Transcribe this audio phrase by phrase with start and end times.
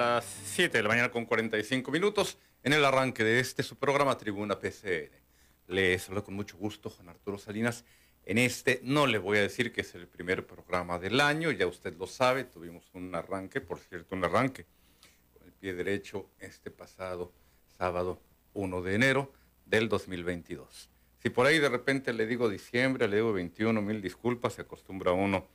[0.00, 4.16] las 7 de la mañana con 45 minutos en el arranque de este su programa
[4.16, 5.10] Tribuna PCN.
[5.66, 7.84] Les saludo con mucho gusto Juan Arturo Salinas.
[8.24, 11.66] En este no le voy a decir que es el primer programa del año, ya
[11.66, 14.64] usted lo sabe, tuvimos un arranque, por cierto, un arranque
[15.34, 17.34] con el pie derecho este pasado
[17.76, 18.22] sábado
[18.54, 19.30] 1 de enero
[19.66, 20.88] del 2022.
[21.22, 25.12] Si por ahí de repente le digo diciembre, le digo 21, mil disculpas, se acostumbra
[25.12, 25.46] uno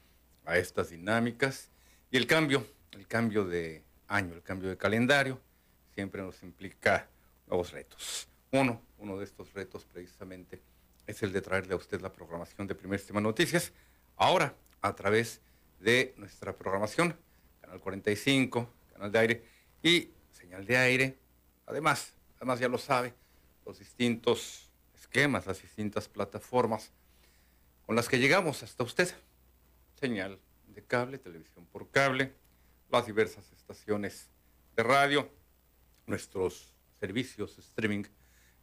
[0.46, 1.72] a estas dinámicas.
[2.12, 5.40] Y el cambio, el cambio de año, el cambio de calendario,
[5.94, 7.08] siempre nos implica
[7.48, 8.28] nuevos retos.
[8.52, 10.62] Uno, uno de estos retos precisamente
[11.08, 13.72] es el de traerle a usted la programación de Primer Sistema Noticias,
[14.18, 15.42] ahora a través
[15.80, 17.16] de nuestra programación,
[17.62, 19.44] Canal 45, Canal de Aire
[19.84, 21.18] y Señal de Aire.
[21.66, 23.14] Además, además ya lo sabe,
[23.66, 26.92] los distintos esquemas, las distintas plataformas
[27.86, 29.14] con las que llegamos hasta usted.
[30.00, 32.34] Señal de cable, televisión por cable,
[32.90, 34.30] las diversas estaciones
[34.76, 35.30] de radio,
[36.06, 38.04] nuestros servicios streaming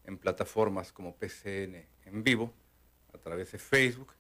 [0.05, 2.53] en plataformas como PCN en vivo,
[3.13, 4.13] a través de Facebook.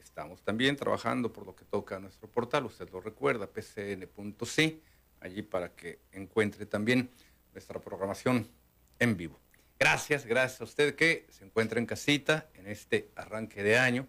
[0.00, 4.80] Estamos también trabajando por lo que toca a nuestro portal, usted lo recuerda, pcn.c,
[5.20, 7.10] allí para que encuentre también
[7.52, 8.48] nuestra programación
[8.98, 9.38] en vivo.
[9.78, 14.06] Gracias, gracias a usted que se encuentra en casita en este arranque de año.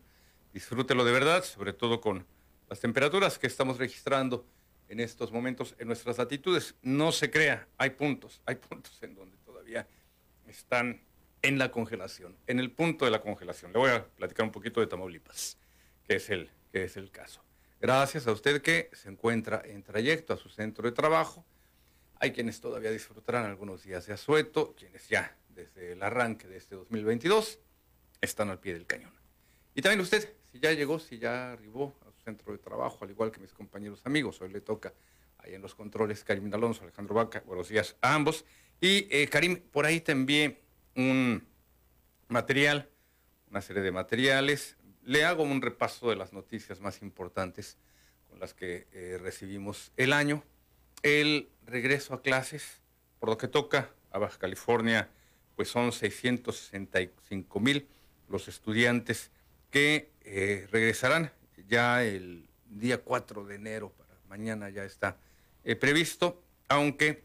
[0.54, 2.26] Disfrútelo de verdad, sobre todo con
[2.70, 4.46] las temperaturas que estamos registrando
[4.94, 6.76] en estos momentos en nuestras latitudes.
[6.84, 9.88] No se crea, hay puntos, hay puntos en donde todavía
[10.48, 11.02] están
[11.42, 13.74] en la congelación, en el punto de la congelación.
[13.74, 15.58] Le voy a platicar un poquito de Tamaulipas,
[16.08, 17.44] que es el, que es el caso.
[17.82, 21.44] Gracias a usted que se encuentra en trayecto a su centro de trabajo.
[22.20, 26.76] Hay quienes todavía disfrutarán algunos días de asueto, quienes ya desde el arranque de este
[26.76, 27.60] 2022
[28.22, 29.12] están al pie del cañón.
[29.74, 33.40] Y también usted, si ya llegó, si ya arribó centro de trabajo, al igual que
[33.40, 34.94] mis compañeros amigos, hoy le toca
[35.38, 38.46] ahí en los controles Karim Alonso, Alejandro Vaca, buenos días a ambos.
[38.80, 40.62] Y eh, Karim, por ahí te envié
[40.96, 41.46] un
[42.28, 42.90] material,
[43.50, 44.78] una serie de materiales.
[45.04, 47.78] Le hago un repaso de las noticias más importantes
[48.30, 50.44] con las que eh, recibimos el año.
[51.02, 52.82] El regreso a clases,
[53.20, 55.10] por lo que toca a Baja California,
[55.56, 57.88] pues son 665 mil
[58.30, 59.32] los estudiantes
[59.70, 61.32] que eh, regresarán
[61.74, 65.18] ya el día 4 de enero, para mañana ya está
[65.64, 67.24] eh, previsto, aunque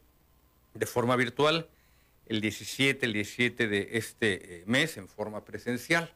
[0.72, 1.68] de forma virtual
[2.24, 6.14] el 17, el 17 de este eh, mes en forma presencial.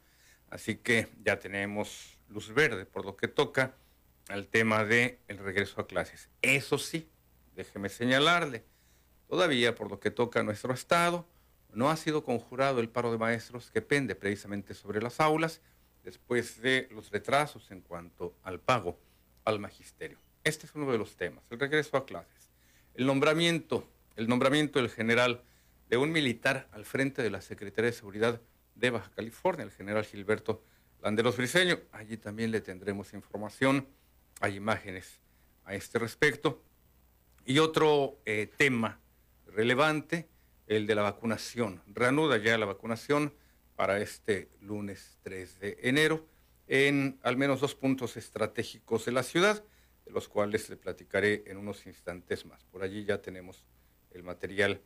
[0.48, 3.74] Así que ya tenemos luz verde por lo que toca
[4.28, 6.30] al tema del el regreso a clases.
[6.40, 7.06] Eso sí,
[7.54, 8.64] déjeme señalarle,
[9.28, 11.26] todavía por lo que toca a nuestro estado,
[11.74, 15.60] no ha sido conjurado el paro de maestros que pende precisamente sobre las aulas
[16.02, 18.98] después de los retrasos en cuanto al pago
[19.44, 20.18] al magisterio.
[20.44, 22.50] Este es uno de los temas, el regreso a clases.
[22.94, 25.42] El nombramiento, el nombramiento del general
[25.88, 28.40] de un militar al frente de la Secretaría de Seguridad
[28.74, 30.62] de Baja California, el general Gilberto
[31.02, 31.78] Landeros Briceño.
[31.92, 33.86] Allí también le tendremos información,
[34.40, 35.20] hay imágenes
[35.64, 36.62] a este respecto.
[37.44, 39.00] Y otro eh, tema
[39.46, 40.28] relevante,
[40.66, 41.82] el de la vacunación.
[41.86, 43.34] Reanuda ya la vacunación
[43.76, 46.26] para este lunes 3 de enero
[46.68, 49.64] en al menos dos puntos estratégicos de la ciudad,
[50.04, 52.64] de los cuales le platicaré en unos instantes más.
[52.64, 53.64] Por allí ya tenemos
[54.12, 54.80] el material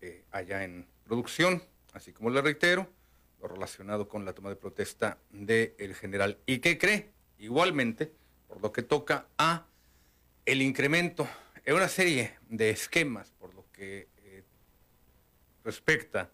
[0.00, 2.88] eh, allá en producción, así como le reitero,
[3.40, 6.38] lo relacionado con la toma de protesta del general.
[6.46, 7.10] ¿Y qué cree?
[7.38, 8.12] Igualmente,
[8.48, 9.66] por lo que toca a
[10.44, 11.28] el incremento
[11.64, 14.44] en una serie de esquemas, por lo que eh,
[15.64, 16.30] respecta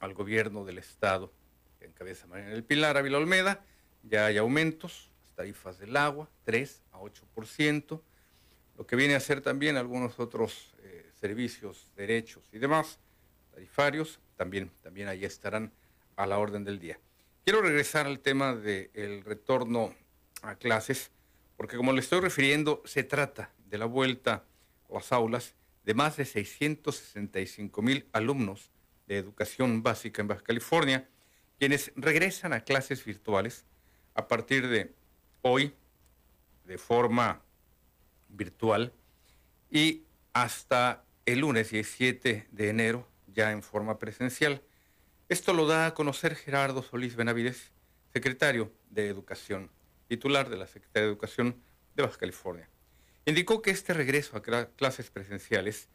[0.00, 1.32] al gobierno del Estado
[1.78, 3.64] que encabeza María del Pilar Ávila Olmeda,
[4.02, 8.00] ya hay aumentos, las tarifas del agua, 3 a 8%,
[8.76, 12.98] lo que viene a ser también algunos otros eh, servicios, derechos y demás,
[13.52, 15.72] tarifarios, también, también ahí estarán
[16.16, 16.98] a la orden del día.
[17.44, 19.94] Quiero regresar al tema del retorno
[20.42, 21.10] a clases,
[21.56, 24.44] porque como le estoy refiriendo, se trata de la vuelta
[24.88, 25.54] a las aulas
[25.84, 28.70] de más de 665 mil alumnos
[29.08, 31.08] de educación básica en Baja California,
[31.58, 33.64] quienes regresan a clases virtuales
[34.14, 34.94] a partir de
[35.42, 35.74] hoy
[36.64, 37.42] de forma
[38.28, 38.92] virtual
[39.70, 40.02] y
[40.34, 44.62] hasta el lunes 17 de enero ya en forma presencial.
[45.28, 47.72] Esto lo da a conocer Gerardo Solís Benavides,
[48.12, 49.70] secretario de Educación,
[50.06, 51.62] titular de la Secretaría de Educación
[51.96, 52.68] de Baja California.
[53.24, 55.88] Indicó que este regreso a clases presenciales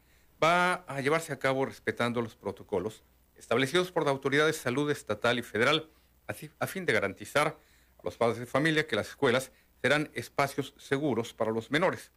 [0.44, 3.02] va a llevarse a cabo respetando los protocolos
[3.34, 5.88] establecidos por la Autoridad de Salud Estatal y Federal,
[6.26, 7.56] así, a fin de garantizar
[7.98, 12.10] a los padres de familia que las escuelas serán espacios seguros para los menores.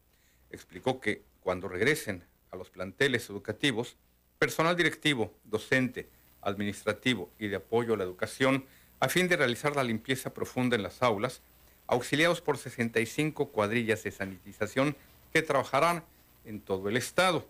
[0.52, 3.96] Explicó que cuando regresen a los planteles educativos
[4.40, 6.10] personal directivo, docente,
[6.42, 8.66] administrativo y de apoyo a la educación
[9.00, 11.42] a fin de realizar la limpieza profunda en las aulas,
[11.88, 14.98] auxiliados por 65 cuadrillas de sanitización
[15.32, 16.04] que trabajarán
[16.44, 17.48] en todo el estado.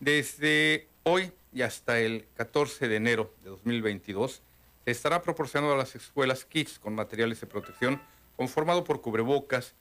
[0.00, 4.42] Desde hoy y hasta el 14 de enero de 2022
[4.84, 8.00] se estará proporcionando a las escuelas kits con materiales de protección
[8.36, 9.74] conformado por cubrebocas,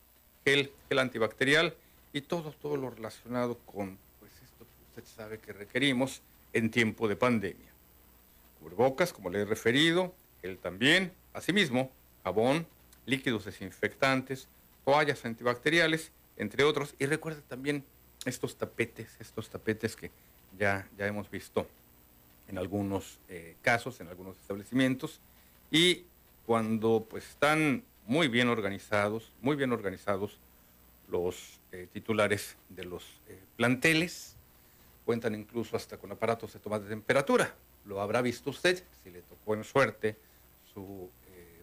[0.43, 1.75] gel, gel antibacterial
[2.13, 7.07] y todo, todo lo relacionado con pues esto que usted sabe que requerimos en tiempo
[7.07, 7.71] de pandemia.
[8.59, 11.91] Cubrebocas, como le he referido, gel también, asimismo,
[12.23, 12.65] jabón,
[13.05, 14.47] líquidos desinfectantes,
[14.83, 16.95] toallas antibacteriales, entre otros.
[16.97, 17.85] Y recuerde también
[18.25, 20.11] estos tapetes, estos tapetes que
[20.57, 21.67] ya, ya hemos visto
[22.47, 25.19] en algunos eh, casos, en algunos establecimientos.
[25.71, 26.05] Y
[26.45, 30.39] cuando pues están muy bien organizados, muy bien organizados
[31.09, 34.35] los eh, titulares de los eh, planteles,
[35.05, 37.53] cuentan incluso hasta con aparatos de toma de temperatura.
[37.85, 40.17] Lo habrá visto usted, si le tocó en suerte
[40.73, 41.09] su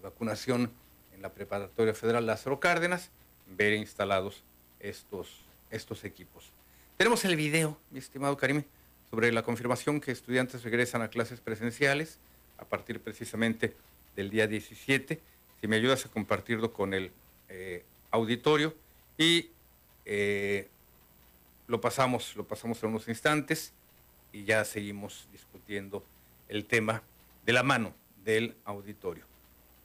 [0.02, 0.70] vacunación
[1.14, 3.10] en la Preparatoria Federal Lázaro Cárdenas,
[3.46, 4.44] ver instalados
[4.80, 5.43] estos,
[5.74, 6.52] estos equipos.
[6.96, 8.62] Tenemos el video, mi estimado Karim,
[9.10, 12.18] sobre la confirmación que estudiantes regresan a clases presenciales
[12.58, 13.76] a partir precisamente
[14.16, 15.20] del día 17.
[15.60, 17.10] Si me ayudas a compartirlo con el
[17.48, 18.74] eh, auditorio
[19.18, 19.50] y
[20.04, 20.68] eh,
[21.66, 23.72] lo pasamos, lo pasamos en unos instantes
[24.32, 26.04] y ya seguimos discutiendo
[26.48, 27.02] el tema
[27.44, 27.94] de la mano
[28.24, 29.24] del auditorio.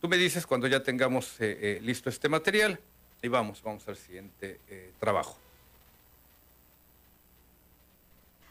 [0.01, 2.79] Tú me dices cuando ya tengamos eh, listo este material
[3.21, 4.59] y vamos, vamos al siguiente
[4.99, 5.37] trabajo.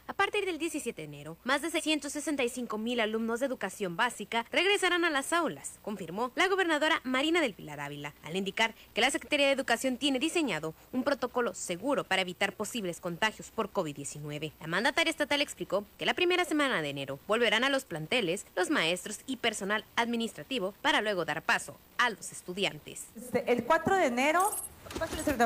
[0.09, 5.05] A partir del 17 de enero, más de 665 mil alumnos de educación básica regresarán
[5.05, 9.47] a las aulas, confirmó la gobernadora Marina del Pilar Ávila, al indicar que la Secretaría
[9.47, 14.53] de Educación tiene diseñado un protocolo seguro para evitar posibles contagios por COVID-19.
[14.61, 18.71] La mandataria estatal explicó que la primera semana de enero volverán a los planteles los
[18.71, 23.07] maestros y personal administrativo para luego dar paso a los estudiantes.
[23.17, 24.55] Este, el 4 de enero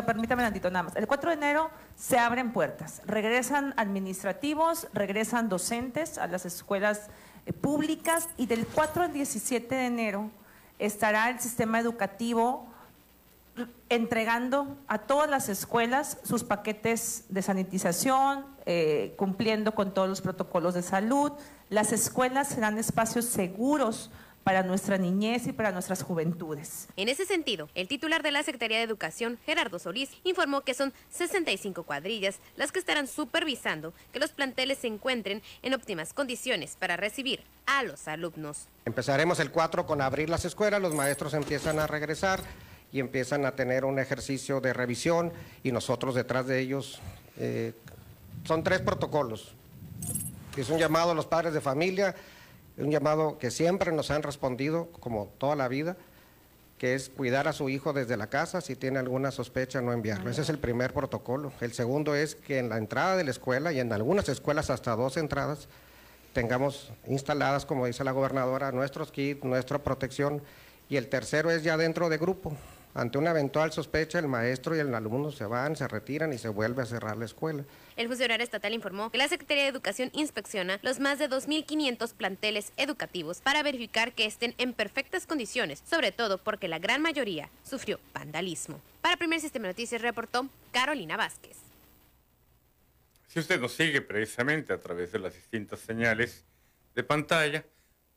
[0.06, 0.96] Permítame tantito nada más.
[0.96, 3.02] El 4 de enero se abren puertas.
[3.06, 7.08] Regresan administrativos, regresan docentes a las escuelas
[7.46, 10.30] eh, públicas y del 4 al 17 de enero
[10.78, 12.66] estará el sistema educativo
[13.88, 20.74] entregando a todas las escuelas sus paquetes de sanitización, eh, cumpliendo con todos los protocolos
[20.74, 21.32] de salud.
[21.68, 24.10] Las escuelas serán espacios seguros
[24.44, 26.88] para nuestra niñez y para nuestras juventudes.
[26.96, 30.92] En ese sentido, el titular de la Secretaría de Educación, Gerardo Solís, informó que son
[31.10, 36.96] 65 cuadrillas las que estarán supervisando que los planteles se encuentren en óptimas condiciones para
[36.96, 38.66] recibir a los alumnos.
[38.84, 42.40] Empezaremos el 4 con abrir las escuelas, los maestros empiezan a regresar
[42.92, 47.00] y empiezan a tener un ejercicio de revisión y nosotros detrás de ellos
[47.38, 47.72] eh,
[48.44, 49.54] son tres protocolos.
[50.56, 52.14] Es un llamado a los padres de familia,
[52.76, 55.96] un llamado que siempre nos han respondido, como toda la vida,
[56.78, 60.30] que es cuidar a su hijo desde la casa, si tiene alguna sospecha, no enviarlo.
[60.30, 61.52] Ese es el primer protocolo.
[61.60, 64.96] El segundo es que en la entrada de la escuela, y en algunas escuelas hasta
[64.96, 65.68] dos entradas,
[66.32, 70.42] tengamos instaladas, como dice la gobernadora, nuestros kits, nuestra protección.
[70.88, 72.56] Y el tercero es ya dentro de grupo.
[72.94, 76.50] Ante una eventual sospecha, el maestro y el alumno se van, se retiran y se
[76.50, 77.64] vuelve a cerrar la escuela.
[77.96, 82.72] El funcionario estatal informó que la Secretaría de Educación inspecciona los más de 2.500 planteles
[82.76, 87.98] educativos para verificar que estén en perfectas condiciones, sobre todo porque la gran mayoría sufrió
[88.12, 88.78] vandalismo.
[89.00, 91.56] Para Primer Sistema de Noticias reportó Carolina Vázquez.
[93.26, 96.44] Si usted nos sigue precisamente a través de las distintas señales
[96.94, 97.64] de pantalla,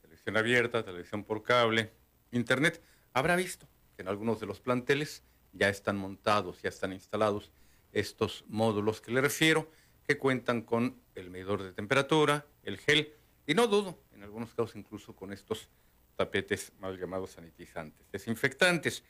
[0.02, 1.94] televisión abierta, televisión por cable,
[2.32, 2.82] internet,
[3.14, 3.66] habrá visto
[3.98, 5.24] en algunos de los planteles
[5.54, 7.52] ya están montados, ya están instalados
[7.92, 9.70] estos módulos que le refiero,
[10.06, 13.14] que cuentan con el medidor de temperatura, el gel,
[13.48, 15.70] y no dudo, en algunos casos incluso con estos
[16.16, 19.04] tapetes mal llamados sanitizantes, desinfectantes.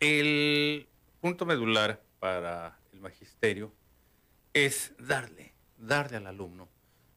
[0.00, 0.88] El
[1.20, 3.72] punto medular para el magisterio
[4.52, 6.68] es darle, darle al alumno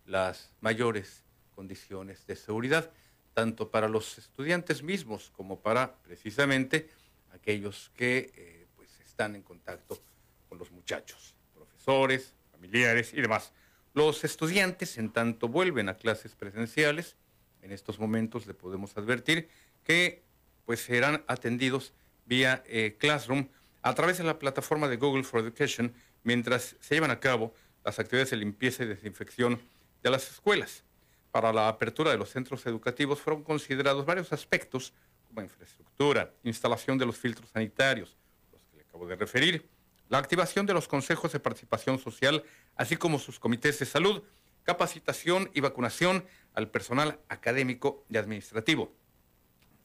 [0.06, 1.24] las mayores
[1.56, 2.91] condiciones de seguridad,
[3.34, 6.89] tanto para los estudiantes mismos como para precisamente
[7.34, 10.02] aquellos que eh, pues están en contacto
[10.50, 13.54] con los muchachos, profesores, familiares y demás.
[13.94, 17.18] Los estudiantes, en tanto vuelven a clases presenciales,
[17.62, 19.50] en estos momentos le podemos advertir
[19.84, 20.24] que
[20.66, 21.94] pues serán atendidos
[22.26, 23.48] vía eh, Classroom
[23.82, 28.00] a través de la plataforma de Google for Education mientras se llevan a cabo las
[28.00, 29.60] actividades de limpieza y desinfección
[30.04, 30.84] de las escuelas.
[31.32, 34.94] Para la apertura de los centros educativos fueron considerados varios aspectos
[35.40, 38.18] infraestructura, instalación de los filtros sanitarios,
[38.52, 39.70] los que le acabo de referir,
[40.10, 42.44] la activación de los consejos de participación social,
[42.76, 44.24] así como sus comités de salud,
[44.64, 48.94] capacitación y vacunación al personal académico y administrativo.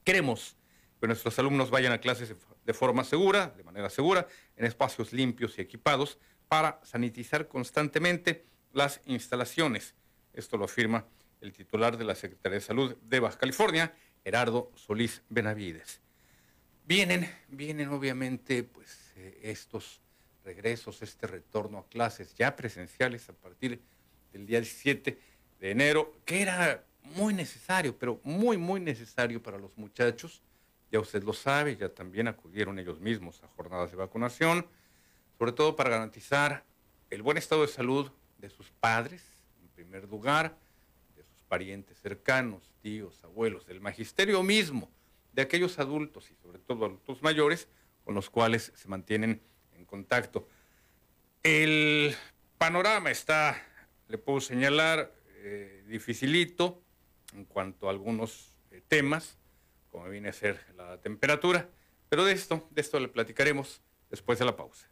[0.04, 0.56] Queremos
[1.00, 2.34] que nuestros alumnos vayan a clases
[2.64, 4.26] de forma segura, de manera segura,
[4.56, 9.94] en espacios limpios y equipados para sanitizar constantemente las instalaciones.
[10.32, 11.06] Esto lo afirma
[11.40, 13.94] el titular de la Secretaría de Salud de Baja California,
[14.26, 16.00] Gerardo Solís Benavides.
[16.84, 20.00] Vienen, vienen obviamente pues eh, estos
[20.44, 23.80] regresos, este retorno a clases ya presenciales a partir
[24.32, 25.16] del día 17
[25.60, 30.42] de enero, que era muy necesario, pero muy, muy necesario para los muchachos.
[30.90, 34.66] Ya usted lo sabe, ya también acudieron ellos mismos a jornadas de vacunación,
[35.38, 36.64] sobre todo para garantizar
[37.10, 39.22] el buen estado de salud de sus padres,
[39.62, 40.58] en primer lugar,
[41.14, 44.92] de sus parientes cercanos, tíos, abuelos, del magisterio mismo,
[45.32, 47.66] de aquellos adultos y sobre todo adultos mayores
[48.04, 50.46] con los cuales se mantienen en contacto.
[51.42, 52.14] El
[52.58, 53.60] panorama está,
[54.06, 56.80] le puedo señalar, eh, dificilito
[57.34, 59.36] en cuanto a algunos eh, temas,
[59.90, 61.68] como viene a ser la temperatura,
[62.08, 64.88] pero de esto, de esto le platicaremos después de la pausa.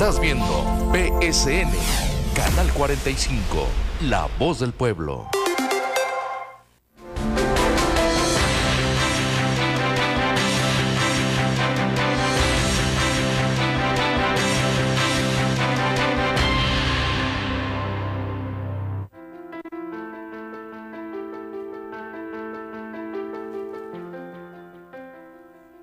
[0.00, 0.46] Estás viendo
[0.94, 1.70] PSN,
[2.34, 3.68] Canal 45,
[4.08, 5.28] La Voz del Pueblo.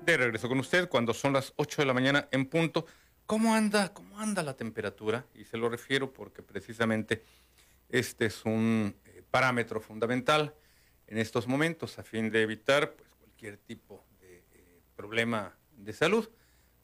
[0.04, 2.84] De regreso con usted cuando son las 8 de la mañana en punto.
[3.26, 3.92] ¿Cómo anda,
[4.28, 5.24] anda la temperatura?
[5.34, 7.22] Y se lo refiero porque precisamente
[7.88, 10.54] este es un eh, parámetro fundamental
[11.06, 16.28] en estos momentos a fin de evitar pues, cualquier tipo de eh, problema de salud.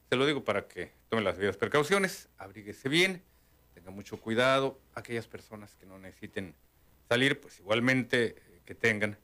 [0.08, 3.22] Se lo digo para que tomen las debidas precauciones, abríguese bien,
[3.74, 4.80] tenga mucho cuidado.
[4.94, 6.54] Aquellas personas que no necesiten
[7.08, 9.18] salir, pues igualmente eh, que tengan,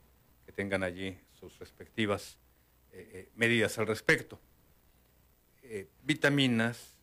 [0.44, 2.38] que tengan allí sus respectivas
[3.36, 4.40] medidas al respecto.
[6.02, 6.96] vitaminas,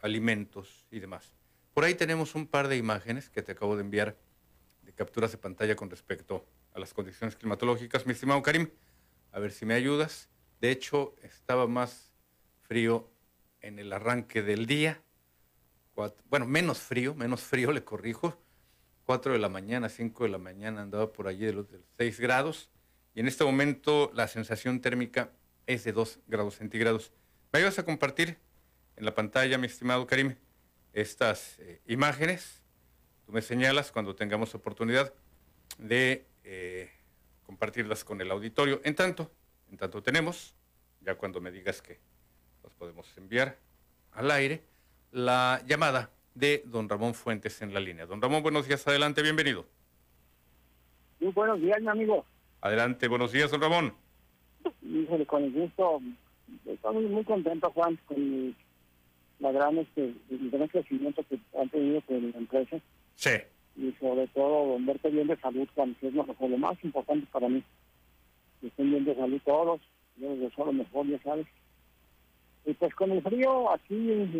[0.00, 1.32] alimentos y demás.
[1.74, 4.16] Por ahí tenemos un par de imágenes que te acabo de enviar
[4.82, 8.06] de capturas de pantalla con respecto a las condiciones climatológicas.
[8.06, 8.68] Mi estimado Karim,
[9.32, 10.28] a ver si me ayudas.
[10.60, 12.12] De hecho, estaba más
[12.62, 13.08] frío
[13.60, 15.02] en el arranque del día.
[16.28, 18.40] bueno, menos frío, menos frío, le corrijo.
[19.04, 22.70] 4 de la mañana, 5 de la mañana andaba por allí de los 6 grados.
[23.14, 25.32] Y en este momento la sensación térmica
[25.66, 27.12] es de 2 grados centígrados.
[27.52, 28.38] ¿Me ayudas a compartir
[28.98, 30.34] en la pantalla, mi estimado Karim,
[30.92, 32.62] estas eh, imágenes.
[33.24, 35.14] Tú me señalas cuando tengamos oportunidad
[35.78, 36.90] de eh,
[37.46, 38.80] compartirlas con el auditorio.
[38.84, 39.30] En tanto,
[39.70, 40.56] en tanto tenemos,
[41.00, 42.00] ya cuando me digas que
[42.64, 43.56] los podemos enviar
[44.12, 44.64] al aire,
[45.12, 48.04] la llamada de don Ramón Fuentes en la línea.
[48.06, 49.64] Don Ramón, buenos días, adelante, bienvenido.
[51.20, 52.26] Muy buenos días, mi amigo.
[52.60, 53.94] Adelante, buenos días, don Ramón.
[54.82, 56.00] Híjole, con el gusto,
[56.66, 58.56] estamos muy contentos, Juan, con
[59.40, 62.78] la gran este el gran crecimiento que han tenido con la empresa.
[63.14, 63.30] Sí.
[63.76, 67.62] Y sobre todo verte bien de salud cuando es lo, lo, más importante para mí.
[68.60, 69.80] Que estén bien de salud todos
[70.18, 71.46] yo les deseo lo mejor ya sabes.
[72.64, 73.94] Y pues con el frío aquí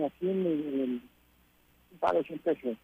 [0.05, 1.01] aquí en el,
[2.03, 2.77] el siempre se,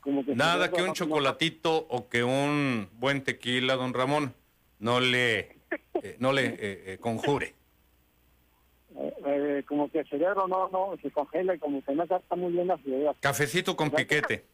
[0.00, 4.34] como que nada que un chocolatito o que un buen tequila don Ramón
[4.78, 5.56] no le
[6.02, 7.54] eh, no le eh, eh, conjure
[8.96, 12.52] eh, como que el cerebro no, no se congela y como que no está muy
[12.52, 13.16] bien las ideas.
[13.20, 14.44] Cafecito con piquete.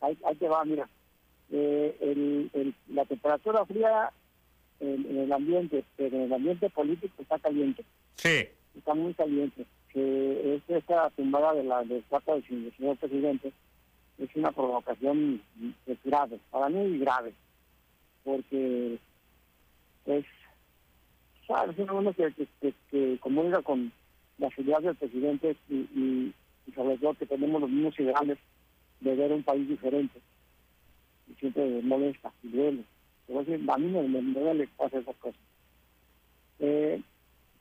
[0.00, 0.88] Ahí, ahí te va, mira.
[1.50, 4.12] Eh, el, el, la temperatura fría
[4.80, 7.84] en, el ambiente, pero en el ambiente político está caliente.
[8.14, 8.48] Sí.
[8.76, 9.66] Está muy caliente.
[9.92, 13.52] Que es esta tumbada de la del cuarto del señor presidente
[14.18, 15.40] es una provocación
[16.04, 17.32] grave, para mí grave,
[18.24, 18.98] porque
[20.06, 20.24] es
[21.48, 23.90] es uno que, que, que, comunica con
[24.38, 26.32] la seguridad del presidente y,
[26.74, 28.38] sobre todo que tenemos los mismos ideales
[29.00, 30.20] de ver un país diferente.
[31.28, 32.84] Y siempre molesta y duele.
[33.26, 35.40] Pero a mí me, me, duele hacer esas cosas.
[36.60, 37.00] Eh,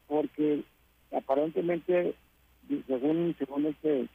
[0.07, 0.63] porque
[1.15, 2.15] aparentemente,
[2.87, 4.07] según, según este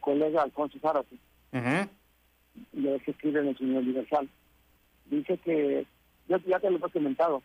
[0.00, 1.16] colega Alfonso Zárate,
[1.52, 3.00] uh -huh.
[3.00, 4.28] que escribe en el Señor Universal,
[5.06, 5.86] dice que,
[6.28, 7.42] yo ya te lo he comentado,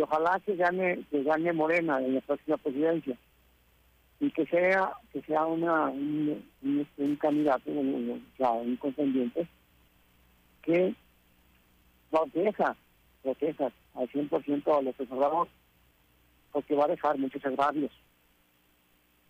[0.00, 3.18] que ojalá que gane que gane Morena en la próxima presidencia.
[4.18, 9.46] Y que sea que sea una un, un, candidato o sea, un contendiente
[10.62, 10.94] que
[12.10, 12.76] proteja
[13.22, 15.52] proteja al 100% a los conservadores
[16.52, 17.92] porque va a dejar muchos agravios.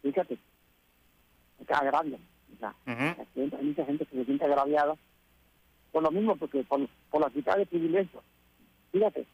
[0.03, 0.39] Fíjate.
[1.69, 2.21] Agravios
[2.55, 4.95] o sea, hay mucha gente que se siente agraviada.
[5.93, 8.23] Por lo mismo porque por, por la quita de privilegios.
[8.93, 9.27] Fíjate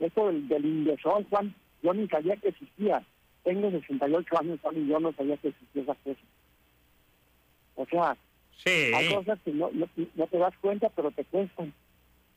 [0.00, 3.02] esto del, del Juan, yo ni sabía que existía.
[3.44, 6.20] Tengo 68 años, Juan, y yo no sabía que existía esa cosa.
[7.76, 8.16] O sea,
[8.66, 11.72] hay cosas que no, no, te das cuenta, pero te cuestan.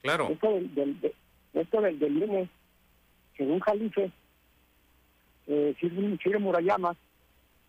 [0.01, 0.27] Claro.
[0.29, 1.13] Esto del, del,
[1.53, 2.49] esto del, del INE,
[3.37, 4.11] según Jalife,
[5.47, 6.95] eh, Sir Murayama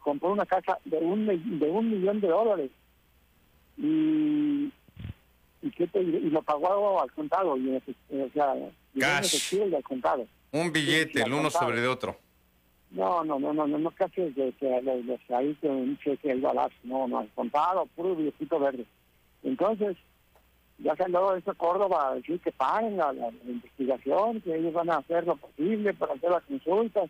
[0.01, 2.71] compró una casa de un, de un millón de dólares.
[3.79, 4.71] Y
[5.63, 7.57] y, qué te, y lo pagó al contado.
[7.57, 8.55] Y, o sea,
[8.99, 9.55] Cash.
[9.55, 10.27] Y al contado.
[10.53, 12.17] Un billete, el uno sobre el otro.
[12.91, 16.41] No, no, no, no, no, no casi de que de, ahí que un cheque ahí
[16.41, 18.85] balazo, no, no, al contado, puro billetito verde.
[19.45, 19.97] Entonces,
[20.79, 24.97] ya salió eso Córdoba a decir que paguen la, la, investigación, que ellos van a
[24.97, 27.09] hacer lo posible para hacer las consultas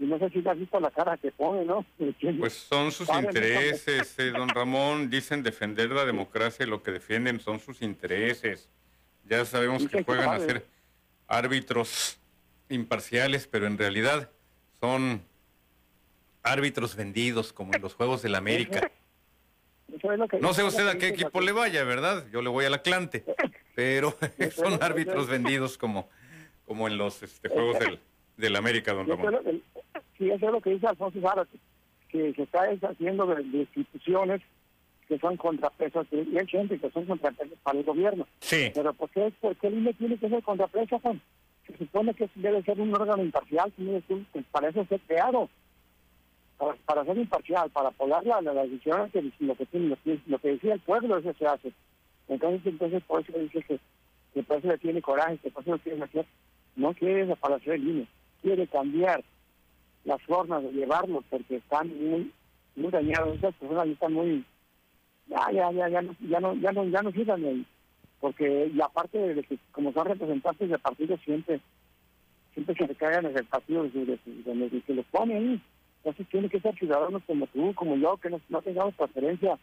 [0.00, 1.84] y no sé si has visto la cara que pone, ¿no?
[2.38, 5.10] Pues son sus intereses, eh, don Ramón.
[5.10, 8.70] Dicen defender la democracia y lo que defienden son sus intereses.
[9.26, 10.66] Ya sabemos que juegan a ser
[11.28, 12.18] árbitros
[12.70, 14.30] imparciales, pero en realidad
[14.80, 15.22] son
[16.42, 18.90] árbitros vendidos, como en los Juegos de la América.
[19.94, 20.38] eso es lo que...
[20.38, 22.26] No sé usted a qué equipo le vaya, ¿verdad?
[22.32, 23.22] Yo le voy al Atlante,
[23.74, 24.16] pero
[24.54, 26.08] son árbitros vendidos como,
[26.64, 28.00] como en los este, juegos del,
[28.38, 29.59] del América, don Ramón.
[30.20, 31.56] Sí, eso es lo que dice Alfonso Zárate,
[32.10, 34.42] que se está deshaciendo de, de instituciones
[35.08, 38.28] que son contrapesos, y hay gente que son contrapesos para el gobierno.
[38.40, 41.20] Sí, Pero ¿por qué, por qué el INE tiene que ser contrapeso, Juan?
[41.66, 45.48] Se supone que debe ser un órgano imparcial, que- pues para eso fue creado.
[46.58, 50.20] Para, para ser imparcial, para apoyar la, la, decisión que lo que, tiene, lo, que,
[50.26, 51.72] lo que decía el pueblo, eso se hace.
[52.28, 53.80] Entonces, entonces por eso dice que,
[54.34, 56.26] que por eso le tiene coraje, que por eso lo quiere hacer.
[56.76, 58.06] No quiere desaparecer el INE,
[58.42, 59.24] quiere cambiar
[60.04, 62.32] las formas de llevarlo porque están muy,
[62.76, 63.36] muy dañados.
[63.36, 64.44] Esas personas están muy.
[65.26, 67.66] Ya, ya, ya, ya, no, ya, no, ya, no, ya no sirven ahí.
[68.20, 71.60] Porque, y aparte de que, como son representantes del partido, siempre
[72.54, 75.62] siempre se recargan en el partido de, de, de- de- de que los pone ahí.
[75.98, 79.58] Entonces, tiene que ser ciudadanos como tú, como yo, que no, no tengamos preferencia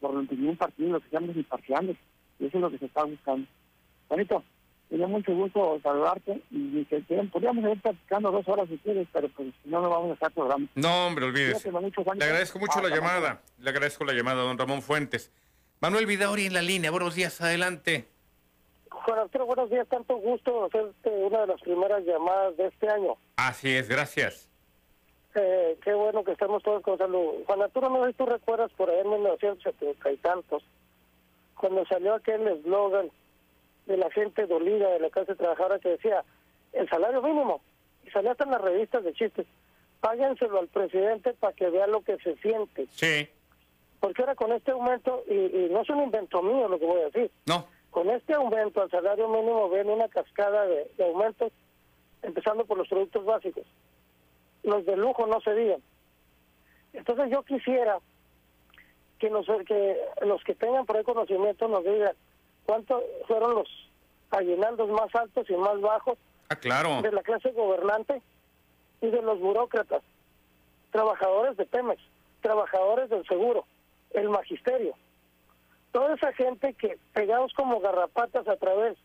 [0.00, 1.96] por ningún partido, lo que seamos imparciales.
[2.38, 3.46] Y eso es lo que se está buscando.
[4.08, 4.44] Bonito,
[4.90, 7.00] me dio mucho gusto saludarte y que,
[7.32, 10.32] podríamos ir platicando dos horas si quieres, pero pues si no, no vamos a estar
[10.32, 10.66] programa.
[10.74, 11.70] no, hombre, olvídese.
[11.70, 13.14] Le agradezco mucho la Hasta mañana.
[13.14, 13.42] llamada.
[13.58, 15.32] Le agradezco la llamada, don Ramón Fuentes.
[15.80, 16.90] Manuel Vidauri en la línea.
[16.90, 18.08] Buenos días, adelante.
[18.90, 19.86] Juan Arturo, buenos días.
[19.88, 23.16] Tanto gusto hacerte una de las primeras llamadas de este año.
[23.36, 24.50] Así es, gracias.
[25.36, 27.44] Eh, qué bueno que estamos todos con salud.
[27.46, 30.64] Juan Arturo, no sé si tú recuerdas por ahí en 1970 y tantos,
[31.54, 33.10] cuando salió aquel eslogan
[33.86, 36.24] de la gente dolida de la clase trabajadora que decía
[36.72, 37.60] el salario mínimo.
[38.06, 39.46] Y salía hasta en las revistas de chistes.
[40.00, 42.86] Páguenselo al presidente para que vea lo que se siente.
[42.90, 43.28] Sí,
[44.00, 47.00] Porque ahora con este aumento, y, y no es un invento mío lo que voy
[47.02, 51.52] a decir, no, Con este aumento al salario mínimo ven una cascada de, de aumentos,
[52.22, 53.64] empezando por los productos básicos.
[54.62, 55.82] Los de lujo no se digan.
[56.92, 57.98] Entonces yo quisiera
[59.18, 62.14] que, nos, que los que tengan por ahí conocimiento nos digan
[62.66, 63.68] cuántos fueron los
[64.30, 66.18] aguinaldos más altos y más bajos
[66.48, 67.02] ah, claro.
[67.02, 68.22] de la clase gobernante
[69.00, 70.02] y de los burócratas,
[70.90, 72.00] trabajadores de Pemex,
[72.42, 73.64] trabajadores del seguro,
[74.10, 74.94] el magisterio.
[75.92, 78.96] Toda esa gente que pegados como garrapatas a través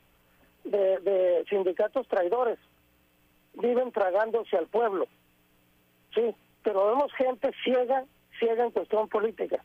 [0.63, 2.59] de, de sindicatos traidores
[3.53, 5.07] viven tragándose al pueblo.
[6.13, 8.05] Sí, pero vemos gente ciega,
[8.39, 9.63] ciega en cuestión política.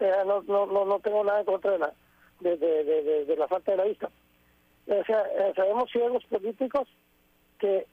[0.00, 1.92] Eh, no, no, no, no tengo nada en contra de la,
[2.44, 4.10] de, de, de, de- la falta de la vista.
[4.86, 6.86] O sea, eh, sabemos ciegos políticos
[7.58, 7.86] que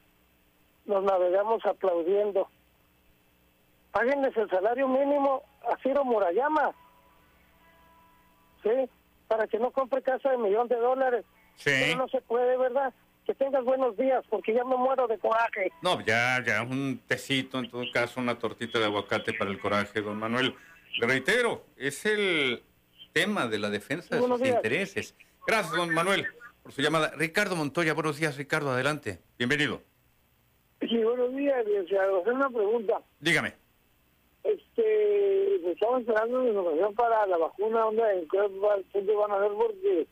[0.85, 2.49] nos navegamos aplaudiendo.
[3.91, 6.71] Páguenles el salario mínimo a Ciro Murayama,
[8.63, 8.69] ¿sí?
[9.27, 11.25] Para que no compre casa de millón de dólares.
[11.55, 11.71] Sí.
[11.71, 12.93] Pero no se puede, ¿verdad?
[13.25, 15.71] Que tengas buenos días, porque ya me muero de coraje.
[15.81, 20.01] No, ya, ya, un tecito, en todo caso, una tortita de aguacate para el coraje,
[20.01, 20.55] don Manuel.
[20.99, 22.63] Le reitero, es el
[23.13, 24.55] tema de la defensa de sus días.
[24.55, 25.15] intereses.
[25.45, 26.27] Gracias, don Manuel,
[26.63, 27.11] por su llamada.
[27.17, 29.19] Ricardo Montoya, buenos días, Ricardo, adelante.
[29.37, 29.81] Bienvenido.
[30.79, 32.21] Sí, buenos días, licenciado.
[32.21, 33.01] Hacer una pregunta.
[33.19, 33.53] Dígame.
[34.43, 38.37] Este, pues, estamos esperando información para la vacuna, ¿dónde, en qué
[38.93, 39.51] dónde van a ver?
[39.51, 40.07] Porque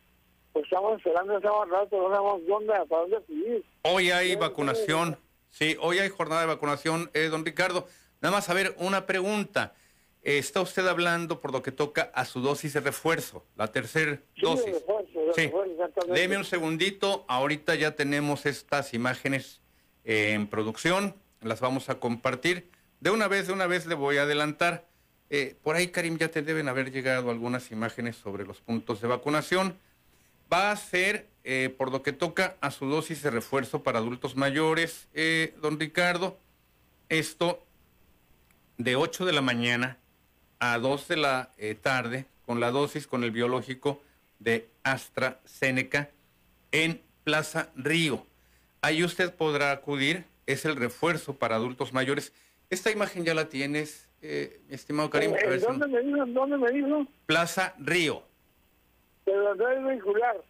[0.54, 3.64] pues, estamos esperando ese rato, no sabemos dónde, para dónde seguir.
[3.84, 5.18] Hoy hay vacunación.
[5.50, 7.88] Sí, hoy hay jornada de vacunación, eh, don Ricardo.
[8.22, 9.74] Nada más, a ver, una pregunta.
[10.22, 14.42] Está usted hablando por lo que toca a su dosis de refuerzo, la tercera Sí,
[14.42, 14.66] dosis.
[14.74, 15.44] refuerzo, Sí.
[15.44, 16.14] refuerzo.
[16.14, 17.24] Deme un segundito.
[17.30, 19.62] Ahorita ya tenemos estas imágenes
[20.04, 21.16] eh, en producción.
[21.42, 22.70] Las vamos a compartir.
[23.00, 24.86] De una vez, de una vez le voy a adelantar.
[25.30, 29.08] Eh, por ahí, Karim, ya te deben haber llegado algunas imágenes sobre los puntos de
[29.08, 29.78] vacunación.
[30.52, 34.36] Va a ser, eh, por lo que toca a su dosis de refuerzo para adultos
[34.36, 36.40] mayores, eh, don Ricardo,
[37.08, 37.64] esto
[38.78, 39.98] de 8 de la mañana
[40.60, 44.02] a 2 de la eh, tarde con la dosis con el biológico
[44.40, 46.10] de AstraZeneca
[46.72, 48.26] en Plaza Río.
[48.82, 52.34] Ahí usted podrá acudir, es el refuerzo para adultos mayores.
[52.70, 55.34] Esta imagen ya la tienes, eh, mi estimado Karim.
[55.34, 56.24] a ¿En ver si- dónde me dijo?
[56.24, 57.06] ¿En dónde me dijo?
[57.26, 58.24] Plaza Río.
[59.26, 60.44] De la red vehicular.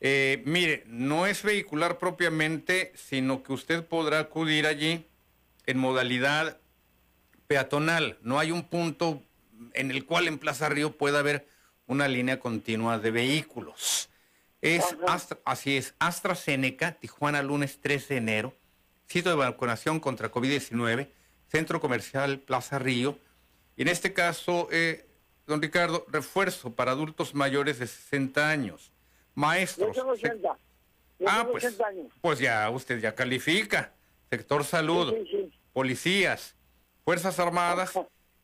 [0.00, 5.06] Eh, mire, no es vehicular propiamente, sino que usted podrá acudir allí
[5.66, 6.58] en modalidad
[7.46, 8.18] peatonal.
[8.22, 9.22] No hay un punto
[9.74, 11.48] en el cual en Plaza Río pueda haber
[11.86, 14.08] una línea continua de vehículos.
[14.60, 18.54] Es Astra- así es, AstraZeneca, Tijuana, lunes 13 de enero,
[19.06, 21.08] sitio de vacunación contra COVID-19,
[21.48, 23.18] Centro Comercial Plaza Río.
[23.76, 25.06] Y en este caso, eh,
[25.46, 28.92] don Ricardo, refuerzo para adultos mayores de 60 años, Yo
[29.34, 29.94] maestros.
[29.94, 30.58] tengo sec- 80.
[31.20, 32.06] Yo Ah, tengo pues, 80 años.
[32.20, 33.92] pues ya usted ya califica.
[34.30, 35.58] Sector salud, Sí, sí, sí.
[35.72, 36.55] policías,
[37.06, 37.96] Fuerzas Armadas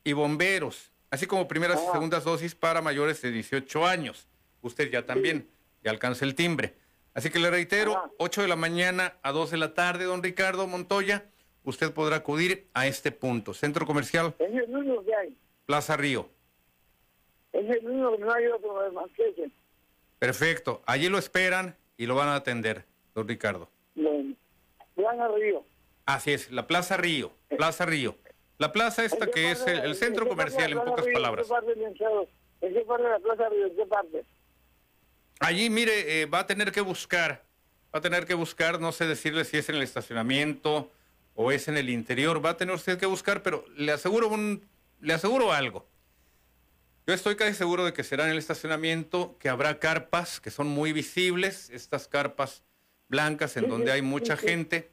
[0.04, 0.92] y bomberos.
[1.10, 4.28] así como primeras y segundas dosis para mayores de 18 años.
[4.60, 5.48] Usted ya también,
[5.82, 6.76] ya alcanza el timbre.
[7.12, 10.68] Así que le reitero, 8 de la mañana a 2 de la tarde, don Ricardo
[10.68, 11.24] Montoya,
[11.64, 13.52] usted podrá acudir a este punto.
[13.52, 15.36] Centro Comercial Es el único que hay.
[15.66, 16.28] Plaza Río.
[17.52, 19.50] Es el único que no hay otro más que ese.
[20.20, 20.82] Perfecto.
[20.86, 23.68] Allí lo esperan y lo van a atender, don Ricardo.
[24.94, 25.64] Plaza Río.
[26.06, 28.16] Así es, la Plaza Río, Plaza Río.
[28.58, 31.46] La plaza esta que es el, el centro comercial, en pocas palabras.
[31.46, 32.28] ¿En qué parte, licenciado?
[32.60, 33.66] ¿En qué parte de la Plaza Río?
[33.66, 34.24] ¿En qué parte?
[35.40, 37.42] Allí, mire, eh, va a tener que buscar,
[37.92, 40.92] va a tener que buscar, no sé decirle si es en el estacionamiento
[41.34, 44.64] o es en el interior, va a tener usted que buscar, pero le aseguro un,
[45.00, 45.84] le aseguro algo.
[47.04, 50.68] Yo estoy casi seguro de que será en el estacionamiento, que habrá carpas que son
[50.68, 52.62] muy visibles, estas carpas
[53.08, 54.91] blancas en donde hay mucha gente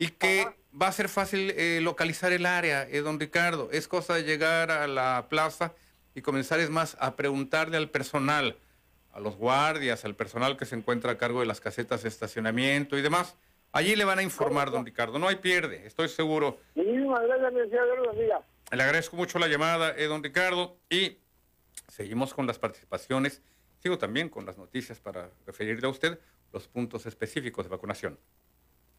[0.00, 0.48] y que
[0.80, 3.68] va a ser fácil eh, localizar el área, eh, don Ricardo.
[3.70, 5.74] Es cosa de llegar a la plaza
[6.14, 8.56] y comenzar, es más, a preguntarle al personal,
[9.12, 12.96] a los guardias, al personal que se encuentra a cargo de las casetas de estacionamiento
[12.96, 13.36] y demás.
[13.72, 15.18] Allí le van a informar, don Ricardo.
[15.18, 16.58] No hay pierde, estoy seguro.
[16.74, 17.68] Muchísimas gracias.
[18.72, 21.18] Le agradezco mucho la llamada, eh, don Ricardo, y
[21.88, 23.42] seguimos con las participaciones.
[23.82, 26.18] Sigo también con las noticias para referirle a usted
[26.54, 28.18] los puntos específicos de vacunación.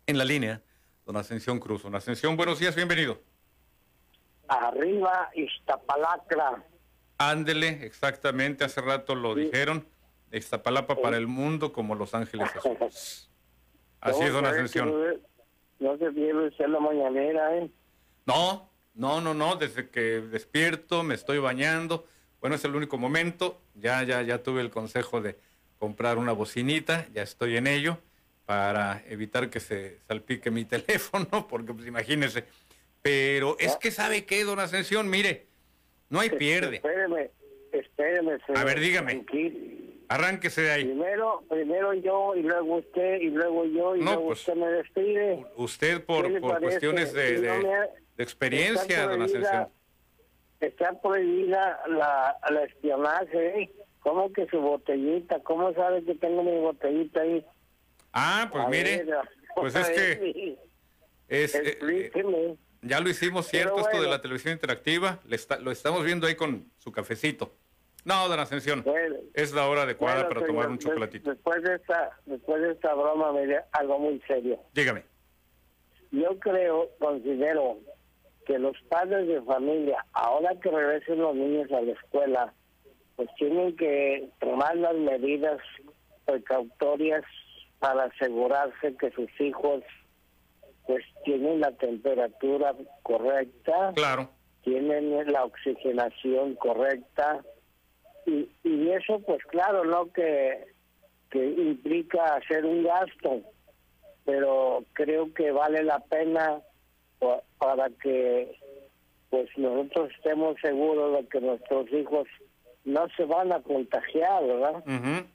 [0.05, 0.61] En la línea,
[1.05, 1.83] don Ascensión Cruz.
[1.83, 3.19] Don Ascensión, buenos días, bienvenido.
[4.47, 6.63] Arriba, Iztapalacra.
[7.17, 9.85] Ándele, exactamente, hace rato lo dijeron.
[10.31, 13.29] Iztapalapa para el mundo como Los Ángeles Azules.
[14.01, 14.91] Así es, don Ascensión.
[15.79, 17.69] No se pierde ser la mañanera, ¿eh?
[18.25, 22.05] No, no, no, no, desde que despierto, me estoy bañando.
[22.39, 23.61] Bueno, es el único momento.
[23.75, 25.37] Ya, ya, ya tuve el consejo de
[25.79, 27.97] comprar una bocinita, ya estoy en ello,
[28.51, 32.43] para evitar que se salpique mi teléfono, porque pues imagínese.
[33.01, 35.47] Pero es que sabe qué, don Ascensión, mire,
[36.09, 36.75] no hay pierde.
[36.77, 37.31] Espéreme,
[37.71, 38.33] espéreme.
[38.33, 38.65] A señor.
[38.65, 39.25] ver, dígame.
[40.09, 40.83] Arránquese de ahí.
[40.83, 44.67] Primero, primero yo, y luego usted, y luego yo, y No, luego pues, usted me
[44.67, 45.45] despide.
[45.55, 49.69] Usted ¿Qué por, por cuestiones de, no de- experiencia, don Ascensión.
[50.59, 53.71] Está prohibida la, la espionaje, ¿eh?
[54.01, 55.39] ¿Cómo que su botellita?
[55.39, 57.45] ¿Cómo sabe que tengo mi botellita ahí?
[58.13, 59.05] Ah, pues mire,
[59.55, 60.57] pues es que
[61.27, 65.71] es, eh, eh, ya lo hicimos cierto esto de la televisión interactiva, le está- lo
[65.71, 67.53] estamos viendo ahí con su cafecito.
[68.03, 71.29] No, don Ascensión, Bueno, es la hora adecuada bueno, para tomar señor, un chocolatito.
[71.29, 74.59] Después de esta, después de esta broma, me diré algo muy serio.
[74.73, 75.03] Dígame.
[76.09, 77.77] Yo creo, considero
[78.47, 82.53] que los padres de familia, ahora que regresen los niños a la escuela,
[83.15, 85.59] pues tienen que tomar las medidas
[86.25, 87.23] precautorias
[87.81, 89.83] para asegurarse que sus hijos
[90.87, 94.29] pues tienen la temperatura correcta, Claro,
[94.63, 97.43] tienen la oxigenación correcta
[98.25, 100.11] y, y eso pues claro, ¿no?
[100.13, 100.65] Que,
[101.31, 103.41] que implica hacer un gasto,
[104.25, 106.61] pero creo que vale la pena
[107.19, 108.55] pa- para que
[109.31, 112.27] pues nosotros estemos seguros de que nuestros hijos
[112.85, 114.83] no se van a contagiar, ¿verdad?
[114.85, 115.25] ujú,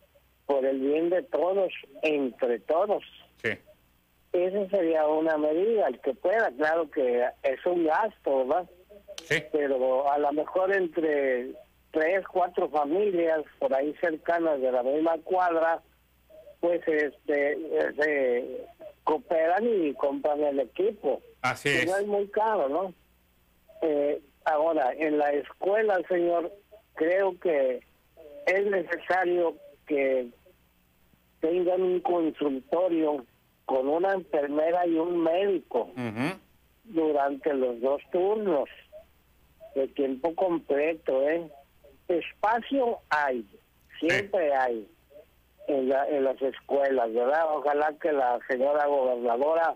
[0.47, 3.03] Por el bien de todos, entre todos.
[3.43, 3.51] sí,
[4.33, 8.67] Esa sería una medida, el que pueda, claro que es un gasto, ¿verdad?
[9.25, 11.51] sí, pero a lo mejor entre
[11.91, 15.83] tres, cuatro familias por ahí cercanas de la misma cuadra,
[16.61, 17.59] pues este
[17.99, 18.67] se
[19.05, 21.23] cooperan y compran el equipo.
[21.43, 21.87] así es.
[21.87, 22.95] no es muy caro, ¿no?
[23.83, 26.53] Eh, ahora, en la escuela, señor,
[26.95, 27.81] creo que
[28.47, 29.57] es necesario
[29.87, 30.29] que
[31.41, 33.25] tengan un consultorio
[33.65, 35.91] con una enfermera y un médico
[36.85, 38.69] durante los dos turnos
[39.75, 41.51] de tiempo completo, ¿eh?
[42.09, 43.45] Espacio hay,
[43.99, 44.87] siempre hay
[45.67, 47.45] en, la- en las escuelas, ¿verdad?
[47.57, 49.75] Ojalá que la señora gobernadora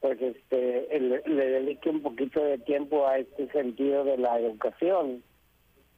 [0.00, 5.22] pues este le, le dedique un poquito de tiempo a este sentido de la educación,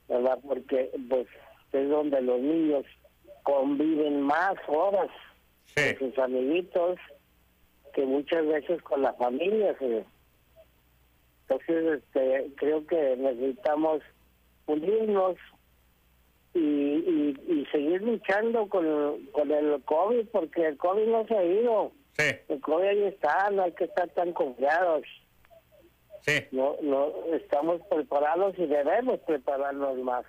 [0.08, 0.40] ¿verdad?
[0.44, 1.28] Porque pues
[1.72, 2.84] es donde los niños
[3.42, 5.10] conviven más horas
[5.66, 6.98] sí, con sus amiguitos
[7.94, 9.76] que muchas veces con la familia.
[9.78, 10.02] ¿sí?
[11.48, 14.02] Entonces, este, creo que necesitamos
[14.66, 15.36] unirnos
[16.54, 21.44] y, y, y seguir luchando con, con el COVID, porque el COVID no se ha
[21.44, 21.92] ido.
[22.16, 25.02] sí, El COVID ahí está, no hay que estar tan confiados.
[26.20, 26.32] sí.
[26.52, 30.24] No, no estamos preparados y debemos prepararnos más.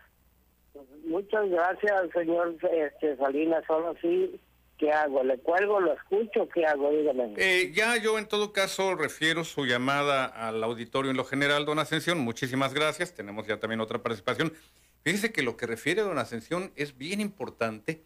[1.05, 3.63] Muchas gracias, señor este, Salinas.
[3.67, 4.39] Solo así
[4.77, 5.23] ¿Qué hago?
[5.23, 6.49] ¿Le cuelgo, lo escucho?
[6.49, 6.91] ¿Qué hago?
[6.91, 7.35] Dígame.
[7.37, 11.79] Eh, ya yo en todo caso refiero su llamada al auditorio en lo general, don
[11.79, 12.19] Ascensión.
[12.19, 13.13] Muchísimas gracias.
[13.13, 14.51] Tenemos ya también otra participación.
[15.03, 18.03] Fíjese que lo que refiere don Ascensión es bien importante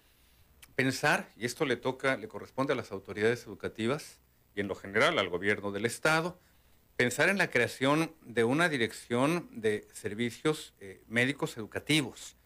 [0.76, 4.20] pensar, y esto le toca, le corresponde a las autoridades educativas
[4.54, 6.38] y en lo general al gobierno del Estado,
[6.96, 12.37] pensar en la creación de una dirección de servicios eh, médicos educativos.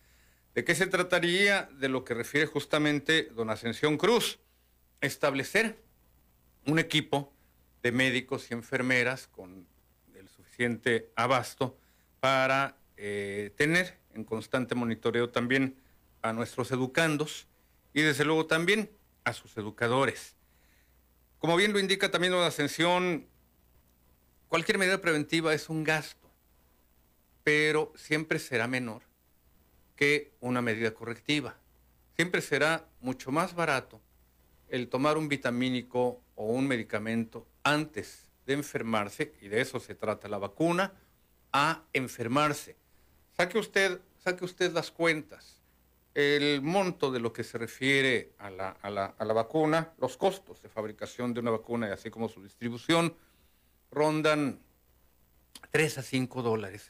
[0.54, 1.70] ¿De qué se trataría?
[1.80, 4.40] De lo que refiere justamente don Ascensión Cruz,
[5.00, 5.82] establecer
[6.66, 7.34] un equipo
[7.82, 9.66] de médicos y enfermeras con
[10.14, 11.78] el suficiente abasto
[12.20, 15.78] para eh, tener en constante monitoreo también
[16.22, 17.48] a nuestros educandos
[17.94, 18.92] y desde luego también
[19.24, 20.36] a sus educadores.
[21.40, 23.26] Como bien lo indica también don Ascensión,
[24.50, 26.30] cualquier medida preventiva es un gasto,
[27.44, 29.11] pero siempre será menor
[30.02, 31.56] que una medida correctiva.
[32.16, 34.02] Siempre será mucho más barato
[34.68, 40.28] el tomar un vitamínico o un medicamento antes de enfermarse, y de eso se trata
[40.28, 40.92] la vacuna,
[41.54, 42.76] a enfermarse.
[43.38, 45.62] Saque usted, saque usted las cuentas.
[46.16, 50.18] El monto de lo que se refiere a la, a la, a la vacuna, los
[50.18, 53.16] costos de fabricación de una vacuna y así como su distribución,
[53.92, 54.62] rondan
[55.70, 56.90] 3 a 5 dólares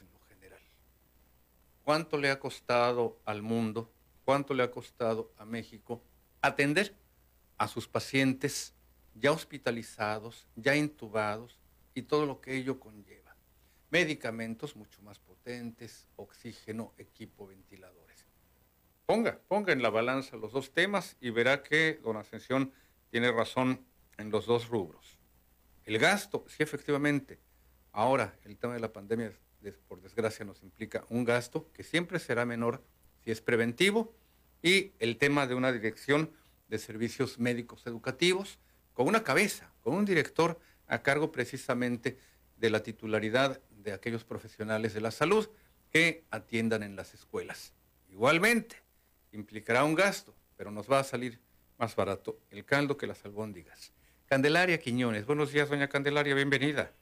[1.84, 3.92] cuánto le ha costado al mundo,
[4.24, 6.02] cuánto le ha costado a México
[6.40, 6.96] atender
[7.58, 8.74] a sus pacientes
[9.14, 11.58] ya hospitalizados, ya intubados
[11.94, 13.36] y todo lo que ello conlleva.
[13.90, 18.26] Medicamentos mucho más potentes, oxígeno, equipo, ventiladores.
[19.04, 22.72] Ponga, ponga en la balanza los dos temas y verá que don Ascensión
[23.10, 23.84] tiene razón
[24.16, 25.18] en los dos rubros.
[25.84, 27.38] El gasto, sí efectivamente,
[27.92, 29.32] ahora el tema de la pandemia
[29.70, 32.82] por desgracia nos implica un gasto que siempre será menor
[33.22, 34.12] si es preventivo
[34.62, 36.30] y el tema de una dirección
[36.68, 38.58] de servicios médicos educativos
[38.92, 42.18] con una cabeza, con un director a cargo precisamente
[42.56, 45.48] de la titularidad de aquellos profesionales de la salud
[45.90, 47.72] que atiendan en las escuelas.
[48.08, 48.76] Igualmente,
[49.32, 51.40] implicará un gasto, pero nos va a salir
[51.78, 53.92] más barato el caldo que las albóndigas.
[54.26, 56.92] Candelaria Quiñones, buenos días, doña Candelaria, bienvenida.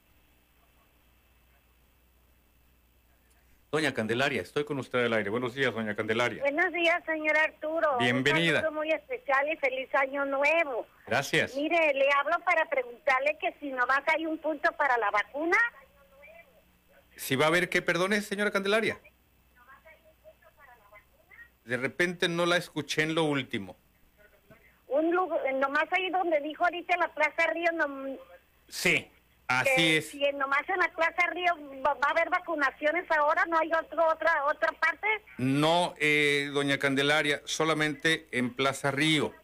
[3.71, 5.31] Doña Candelaria, estoy con usted al aire.
[5.31, 6.43] Buenos días, doña Candelaria.
[6.43, 7.99] Buenos días, señor Arturo.
[7.99, 8.59] Bienvenida.
[8.59, 10.89] Un saludo muy especial y feliz año nuevo.
[11.07, 11.55] Gracias.
[11.55, 15.57] Mire, le hablo para preguntarle que si nomás hay un punto para la vacuna.
[17.15, 18.99] Si va a haber que, perdone, señora Candelaria.
[21.65, 23.77] De repente no la escuché en lo último.
[24.89, 27.71] Un lugar, nomás ahí donde dijo ahorita la Plaza Río.
[27.75, 28.19] No,
[28.67, 29.09] sí.
[29.51, 30.11] Así es.
[30.11, 31.53] Si nomás en la Plaza Río
[31.85, 35.09] va, a haber vacunaciones ahora, ¿no hay otro, otra otra parte?
[35.39, 39.35] No, eh, doña Candelaria, solamente en Plaza Río.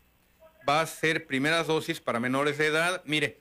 [0.68, 3.02] Va a ser primeras dosis para menores de edad.
[3.04, 3.40] Mire,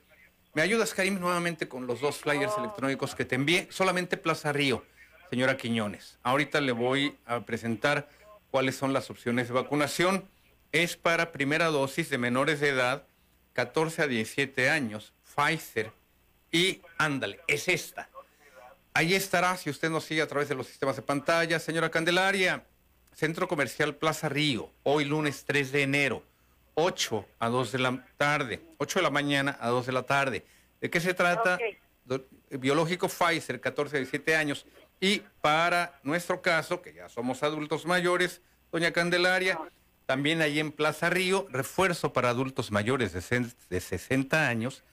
[0.56, 2.62] me ayudas, Karim, nuevamente con los dos flyers Oh.
[2.64, 3.68] electrónicos que te envié.
[3.70, 4.84] Solamente Plaza Río,
[5.30, 6.18] señora Quiñones.
[6.24, 8.10] Ahorita le voy a presentar
[8.50, 10.28] cuáles son las opciones de vacunación.
[10.72, 13.06] Es para primera dosis de menores de edad,
[13.54, 15.92] 14 a 17 años, Pfizer.
[16.56, 18.08] Y ándale, es esta.
[18.94, 22.64] Ahí estará, si usted nos sigue a través de los sistemas de pantalla, señora Candelaria.
[23.14, 26.24] Centro Comercial Plaza Río, hoy lunes 3 de enero,
[26.76, 30.46] 8 a 2 de la tarde, 8 de la mañana a 2 de la tarde.
[30.80, 31.58] ¿De qué se trata?
[32.06, 34.66] Do- Biológico Pfizer, 14 a 17 años.
[35.02, 38.42] Y para nuestro caso, que ya somos adultos mayores,
[38.72, 39.60] doña Candelaria,
[40.06, 44.84] también ahí en Plaza Río, refuerzo para adultos mayores de 60 años,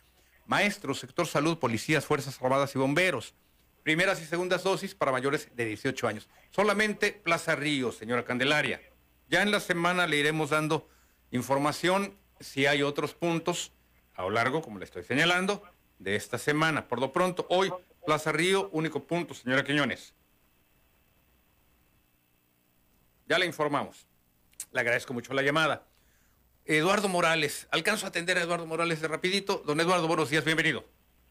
[0.53, 3.35] maestros, sector salud, policías, fuerzas armadas y bomberos.
[3.83, 6.29] Primeras y segundas dosis para mayores de 18 años.
[6.51, 8.83] Solamente Plaza Río, señora Candelaria.
[9.31, 10.91] Ya en la semana le iremos dando
[11.31, 13.73] información si hay otros puntos
[14.15, 15.63] a lo largo, como le estoy señalando,
[15.99, 16.87] de esta semana.
[16.87, 17.73] Por lo pronto, hoy,
[18.05, 20.13] Plaza Río, único punto, señora Quiñones.
[23.27, 24.07] Ya le informamos.
[24.71, 25.87] Le agradezco mucho la llamada.
[26.67, 29.63] Eduardo Morales, alcanzo a atender a Eduardo Morales de rapidito.
[29.67, 30.85] Don Eduardo, buenos días, bienvenido.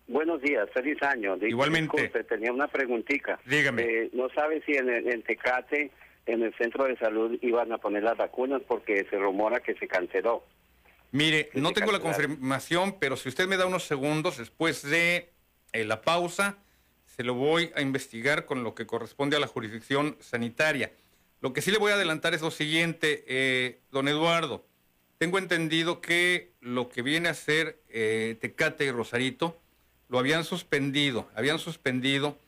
[0.07, 1.37] Buenos días, feliz año.
[1.41, 2.01] Igualmente.
[2.01, 3.39] Disculpe, tenía una preguntita.
[3.45, 3.81] Dígame.
[3.83, 5.91] Eh, no sabe si en, el- en Tecate,
[6.25, 9.87] en el centro de salud, iban a poner las vacunas porque se rumora que se
[9.87, 10.43] canceló.
[11.11, 15.29] Mire, no tengo la confirmación, pero si usted me da unos segundos después de
[15.71, 16.57] eh, la pausa,
[17.05, 20.91] se lo voy a investigar con lo que corresponde a la jurisdicción sanitaria.
[21.41, 24.65] Lo que sí le voy a adelantar es lo siguiente, eh, don Eduardo.
[25.21, 29.55] Tengo entendido que lo que viene a ser eh, Tecate y Rosarito
[30.09, 32.39] lo habían suspendido, habían suspendido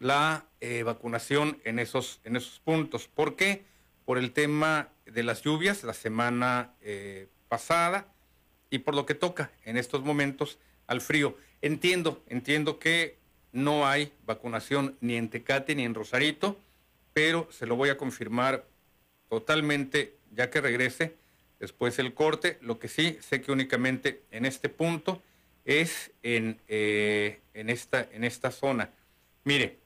[0.00, 3.06] la eh, vacunación en esos, en esos puntos.
[3.06, 3.66] ¿Por qué?
[4.06, 8.08] Por el tema de las lluvias la semana eh, pasada
[8.70, 11.36] y por lo que toca en estos momentos al frío.
[11.60, 13.18] Entiendo, entiendo que
[13.52, 16.58] no hay vacunación ni en Tecate ni en Rosarito,
[17.12, 18.64] pero se lo voy a confirmar
[19.28, 21.20] totalmente ya que regrese
[21.62, 22.58] después el corte.
[22.60, 25.22] Lo que sí sé que únicamente en este punto
[25.64, 28.90] es en, eh, en, esta, en esta zona.
[29.44, 29.78] Mire,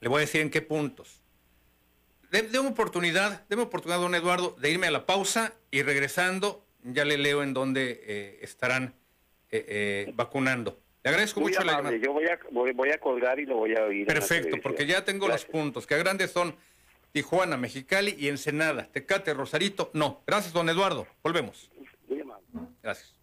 [0.00, 1.22] le voy a decir en qué puntos.
[2.30, 7.16] Deme oportunidad, déme oportunidad, don Eduardo, de irme a la pausa y regresando ya le
[7.16, 8.94] leo en dónde eh, estarán
[9.50, 10.78] eh, vacunando.
[11.02, 11.96] Le agradezco mucho la llamada.
[11.96, 14.06] Yo voy a, voy, a colgar y lo voy a oír.
[14.06, 16.54] Perfecto, porque ya tengo los puntos, que grandes son
[17.12, 18.88] Tijuana, Mexicali y Ensenada.
[18.92, 20.22] Tecate, Rosarito, no.
[20.26, 21.06] Gracias, don Eduardo.
[21.22, 21.70] Volvemos.
[22.82, 23.14] Gracias.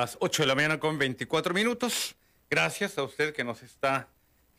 [0.00, 2.16] Las 8 de la mañana con 24 minutos.
[2.50, 4.08] Gracias a usted que nos está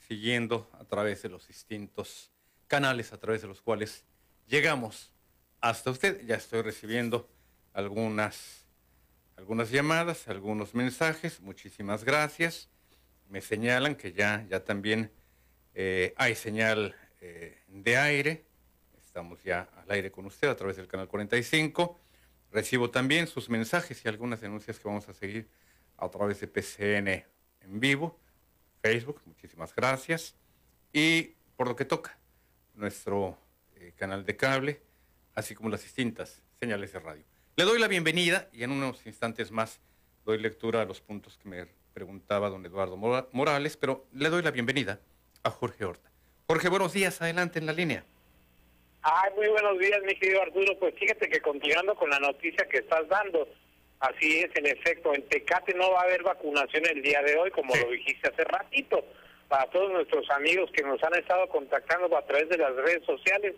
[0.07, 2.31] siguiendo a través de los distintos
[2.67, 4.05] canales a través de los cuales
[4.47, 5.11] llegamos
[5.59, 6.25] hasta usted.
[6.25, 7.29] Ya estoy recibiendo
[7.73, 8.65] algunas,
[9.35, 11.41] algunas llamadas, algunos mensajes.
[11.41, 12.69] Muchísimas gracias.
[13.29, 15.11] Me señalan que ya, ya también
[15.73, 18.45] eh, hay señal eh, de aire.
[18.97, 21.99] Estamos ya al aire con usted a través del canal 45.
[22.55, 25.49] Recibo también sus mensajes y algunas denuncias que vamos a seguir
[25.97, 28.17] a través de PCN en vivo,
[28.81, 30.35] Facebook, muchísimas gracias.
[30.93, 32.17] Y por lo que toca,
[32.73, 33.37] nuestro
[33.75, 34.81] eh, canal de cable,
[35.33, 37.25] así como las distintas señales de radio.
[37.57, 39.81] Le doy la bienvenida y en unos instantes más
[40.23, 44.51] doy lectura a los puntos que me preguntaba don Eduardo Morales, pero le doy la
[44.51, 45.01] bienvenida
[45.43, 46.09] a Jorge Horta.
[46.47, 48.05] Jorge, buenos días, adelante en la línea.
[49.07, 50.79] Ay, muy buenos días, mi querido Arturo.
[50.79, 53.47] Pues fíjate que continuando con la noticia que estás dando,
[53.99, 57.51] así es, en efecto, en Tecate no va a haber vacunación el día de hoy,
[57.51, 59.05] como lo dijiste hace ratito.
[59.47, 63.53] Para todos nuestros amigos que nos han estado contactando a través de las redes sociales,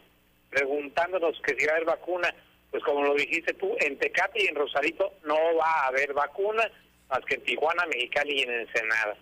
[0.50, 2.36] preguntándonos que si va a haber vacuna,
[2.70, 6.70] pues como lo dijiste tú, en Tecate y en Rosarito no va a haber vacuna,
[7.08, 9.16] más que en Tijuana, Mexicali y en Ensenada.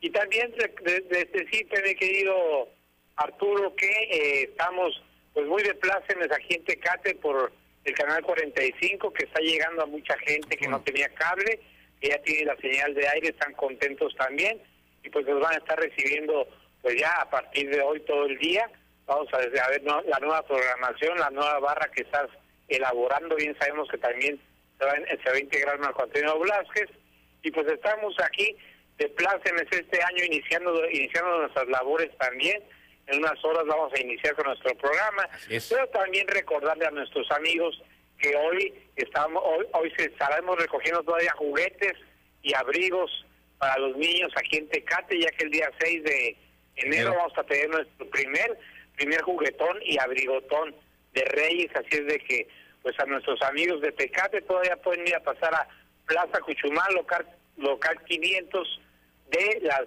[0.00, 2.70] Y también de, decirte, mi querido
[3.16, 5.02] Arturo, que eh, estamos
[5.38, 7.52] pues muy de plácemes aquí en Tecate por
[7.84, 11.60] el canal 45, que está llegando a mucha gente que no tenía cable,
[12.00, 14.60] que ya tiene la señal de aire, están contentos también,
[15.04, 16.48] y pues nos van a estar recibiendo
[16.82, 18.68] pues ya a partir de hoy todo el día.
[19.06, 22.26] Vamos a, ver la nueva programación, la nueva barra que estás
[22.66, 24.40] elaborando, bien sabemos que también
[24.76, 26.90] se va, se va a integrar Marco Antonio Blasquez,
[27.44, 28.56] y pues estamos aquí
[28.98, 32.60] de plácemes este año iniciando, iniciando nuestras labores también.
[33.08, 35.28] En unas horas vamos a iniciar con nuestro programa.
[35.48, 37.82] Pero también recordarle a nuestros amigos
[38.18, 41.94] que hoy estamos hoy, hoy se estaremos recogiendo todavía juguetes
[42.42, 43.10] y abrigos
[43.58, 46.36] para los niños aquí en Tecate, ya que el día 6 de
[46.76, 48.58] enero vamos a tener nuestro primer
[48.96, 50.74] primer juguetón y abrigotón
[51.12, 52.48] de Reyes, así es de que
[52.82, 55.68] pues a nuestros amigos de Tecate todavía pueden ir a pasar a
[56.06, 58.80] Plaza Cuchumal, local, local 500
[59.30, 59.84] de las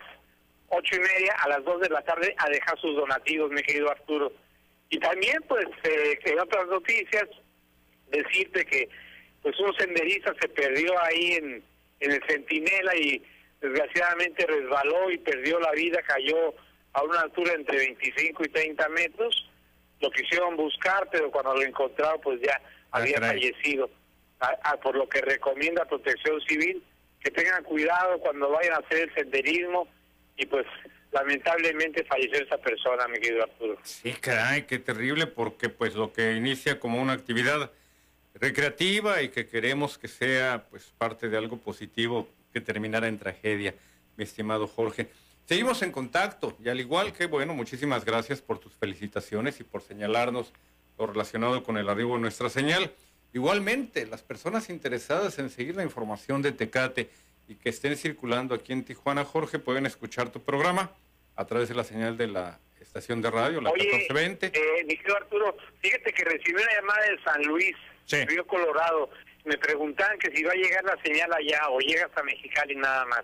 [0.72, 3.92] ocho y media a las dos de la tarde a dejar sus donativos, mi querido
[3.92, 4.32] Arturo.
[4.90, 7.28] Y también, pues, eh, en otras noticias,
[8.10, 8.90] decirte que
[9.42, 11.64] pues un senderista se perdió ahí en,
[12.00, 13.24] en el Centinela y
[13.60, 16.54] desgraciadamente resbaló y perdió la vida, cayó
[16.94, 19.50] a una altura entre 25 y 30 metros.
[20.00, 22.62] Lo quisieron buscar, pero cuando lo encontraron, pues ya
[22.92, 23.90] ah, había fallecido.
[24.84, 26.84] por lo que recomienda Protección Civil
[27.24, 29.88] que tengan cuidado cuando vayan a hacer el senderismo
[30.42, 30.66] y pues
[31.12, 33.78] lamentablemente falleció esa persona, mi querido Arturo.
[33.84, 37.72] Sí, caray, qué terrible porque pues lo que inicia como una actividad
[38.34, 43.76] recreativa y que queremos que sea pues parte de algo positivo que terminara en tragedia,
[44.18, 45.10] mi estimado Jorge.
[45.46, 49.84] Seguimos en contacto y al igual que, bueno, muchísimas gracias por tus felicitaciones y por
[49.84, 50.54] señalarnos
[50.98, 52.92] lo relacionado con el arribo de nuestra señal.
[53.34, 57.10] Igualmente, las personas interesadas en seguir la información de Tecate
[57.52, 60.92] y que estén circulando aquí en Tijuana, Jorge, pueden escuchar tu programa
[61.36, 64.48] a través de la señal de la estación de radio, la 1420.
[64.48, 67.76] Eh, mi querido Arturo, fíjate que recibí una llamada de San Luis,
[68.10, 69.10] Río Colorado.
[69.44, 73.06] Me preguntaban que si va a llegar la señal allá o llega hasta Mexicali nada
[73.06, 73.24] más.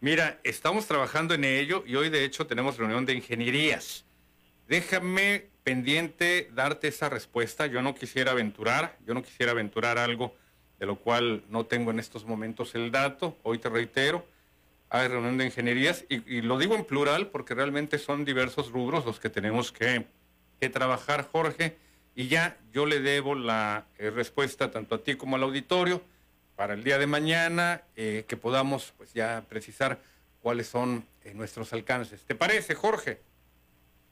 [0.00, 4.06] Mira, estamos trabajando en ello y hoy de hecho tenemos reunión de ingenierías.
[4.68, 7.66] Déjame pendiente darte esa respuesta.
[7.66, 10.34] Yo no quisiera aventurar, yo no quisiera aventurar algo
[10.80, 13.36] de lo cual no tengo en estos momentos el dato.
[13.42, 14.24] Hoy te reitero,
[14.88, 19.20] hay reunión de ingenierías y, lo digo en plural porque realmente son diversos rubros los
[19.20, 20.06] que tenemos que,
[20.72, 21.76] trabajar, Jorge.
[22.16, 26.02] Y ya yo le debo la eh, respuesta tanto a ti como al auditorio
[26.56, 30.00] para el día de mañana, eh, que podamos pues ya precisar
[30.42, 32.22] cuáles son eh, nuestros alcances.
[32.24, 33.20] ¿Te parece, Jorge?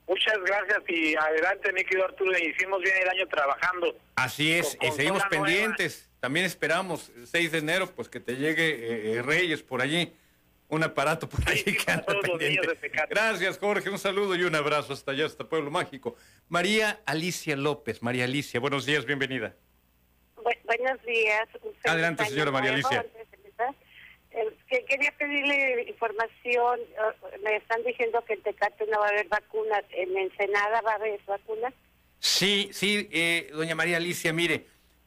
[0.09, 2.35] Muchas gracias y adelante, mi querido Arturo.
[2.35, 3.95] Hicimos bien el año trabajando.
[4.15, 6.09] Así es, y seguimos pendientes.
[6.19, 10.11] También esperamos el 6 de enero, pues que te llegue eh, eh, Reyes por allí.
[10.67, 12.91] Un aparato por allí que anda pendiente.
[13.07, 13.91] Gracias, Jorge.
[13.91, 16.15] Un saludo y un abrazo hasta allá, hasta Pueblo Mágico.
[16.47, 18.01] María Alicia López.
[18.01, 19.55] María Alicia, buenos días, bienvenida.
[20.35, 21.47] buenos días.
[21.85, 23.05] Adelante, señora María Alicia.
[24.69, 26.79] Quería pedirle información.
[27.43, 29.83] Me están diciendo que en Tecate no va a haber vacunas.
[29.91, 31.73] ¿En Ensenada va a haber vacunas?
[32.19, 34.65] Sí, sí, eh, doña María Alicia, mire,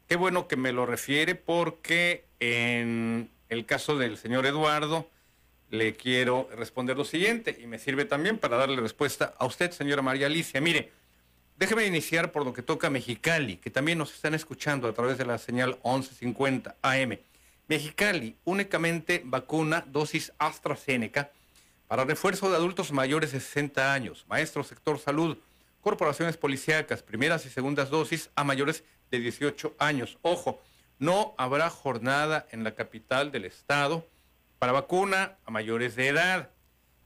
[0.09, 5.09] qué bueno que me lo refiere porque en el caso del señor Eduardo
[5.71, 10.03] le quiero responder lo siguiente y me sirve también para darle respuesta a usted, señora
[10.03, 10.61] María Alicia.
[10.61, 10.91] Mire,
[11.57, 15.27] déjeme iniciar por lo que toca Mexicali, que también nos están escuchando a través de
[15.27, 17.19] la señal 1150 AM.
[17.73, 21.31] Mexicali únicamente vacuna dosis AstraZeneca
[21.89, 25.39] para refuerzo de adultos mayores de 60 años, maestro sector salud,
[25.81, 30.19] corporaciones policíacas, primeras y segundas dosis a mayores de 18 años.
[30.21, 30.61] Ojo,
[30.99, 34.07] no habrá jornada en la capital del estado
[34.59, 36.51] para vacuna a mayores de edad.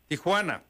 [0.08, 0.64] Tijuana,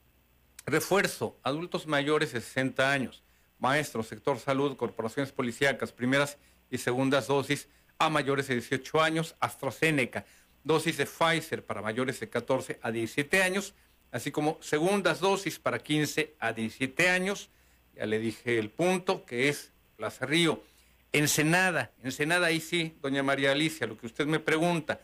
[0.66, 3.22] refuerzo, adultos mayores de 60 años,
[3.58, 6.36] maestro, sector salud, corporaciones policíacas, primeras
[6.70, 10.24] y segundas dosis a mayores de 18 años, AstraZeneca,
[10.64, 13.74] dosis de Pfizer para mayores de 14 a 17 años,
[14.10, 17.50] así como segundas dosis para 15 a 17 años.
[17.94, 20.62] Ya le dije el punto, que es Plaza Río.
[21.12, 25.00] Ensenada, Ensenada ahí sí, doña María Alicia, lo que usted me pregunta.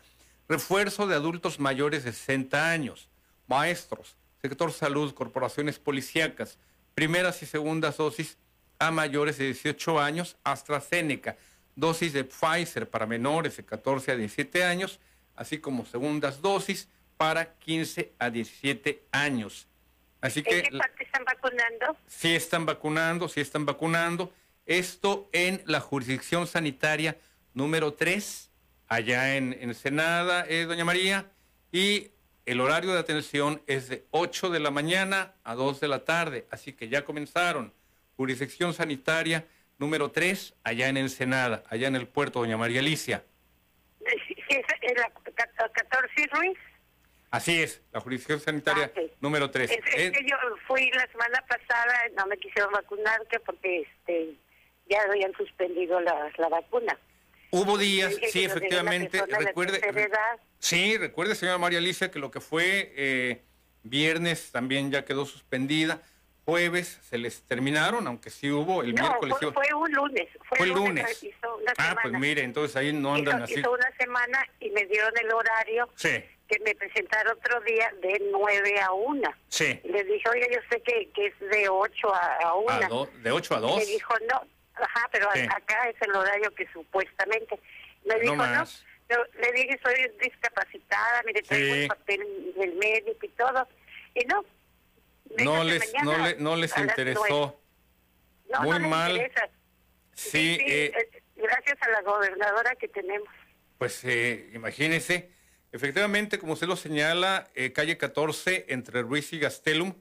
[0.47, 3.09] Refuerzo de adultos mayores de 60 años,
[3.47, 6.59] maestros, sector salud, corporaciones policíacas,
[6.93, 8.37] primeras y segundas dosis
[8.77, 11.37] a mayores de 18 años, AstraZeneca,
[11.75, 14.99] dosis de Pfizer para menores de 14 a 17 años,
[15.35, 19.67] así como segundas dosis para 15 a 17 años.
[20.21, 21.97] Así que, ¿En qué parte están vacunando?
[22.07, 24.33] Sí están vacunando, sí están vacunando.
[24.65, 27.17] Esto en la jurisdicción sanitaria
[27.53, 28.49] número 3,
[28.87, 31.29] allá en Ensenada, eh, doña María,
[31.71, 32.11] y
[32.45, 36.47] el horario de atención es de 8 de la mañana a 2 de la tarde,
[36.51, 37.73] así que ya comenzaron.
[38.15, 39.45] Jurisdicción sanitaria
[39.83, 43.25] número 3, allá en Ensenada, allá en el puerto, doña María Alicia.
[43.99, 46.57] Sí, es la 14 Ruiz.
[47.29, 49.69] Así es, la jurisdicción sanitaria Ah, número 3.
[49.71, 54.35] Es, es que yo fui la semana pasada, no me quisieron vacunar que porque este
[54.89, 56.97] ya habían suspendido la, la vacuna.
[57.51, 59.81] Hubo días, sí, una efectivamente, recuerde,
[60.59, 63.41] sí, recuerde, señora María Alicia, que lo que fue eh,
[63.83, 66.01] viernes también ya quedó suspendida,
[66.45, 69.35] jueves se les terminaron, aunque sí hubo, el No, miércoles...
[69.39, 70.27] fue, fue un lunes.
[70.47, 71.23] Fue, Fue el lunes.
[71.23, 71.35] lunes.
[71.77, 72.01] Ah, semana.
[72.01, 73.59] pues mire, entonces ahí no andan hizo, así.
[73.59, 78.21] hizo una semana y me dieron el horario Sí, que me presentaron otro día de
[78.31, 79.31] 9 a 1.
[79.47, 82.71] sí, le dije, oye, yo sé que, que es de 8 a, a 1.
[82.71, 83.77] a do- de 8 a Y 2.
[83.77, 84.41] me dijo, no,
[84.75, 85.41] ajá, pero Sí.
[85.49, 87.57] acá es el horario que supuestamente.
[88.05, 88.83] Me No dijo, no, más.
[89.09, 91.81] Yo le dije, soy discapacitada, mire, traigo Sí.
[91.83, 93.67] el papel del médico y todo.
[94.15, 94.43] Y no.
[95.37, 97.59] No les, mañana no, le- no les interesó.
[98.51, 99.11] No, Muy no mal.
[99.13, 99.49] interesa.
[100.13, 103.27] Sí, eh, eh, gracias a la gobernadora que tenemos.
[103.79, 105.31] Pues eh, imagínese,
[105.71, 109.95] efectivamente, como usted lo señala, eh, calle 14 entre Ruiz y Gastelum,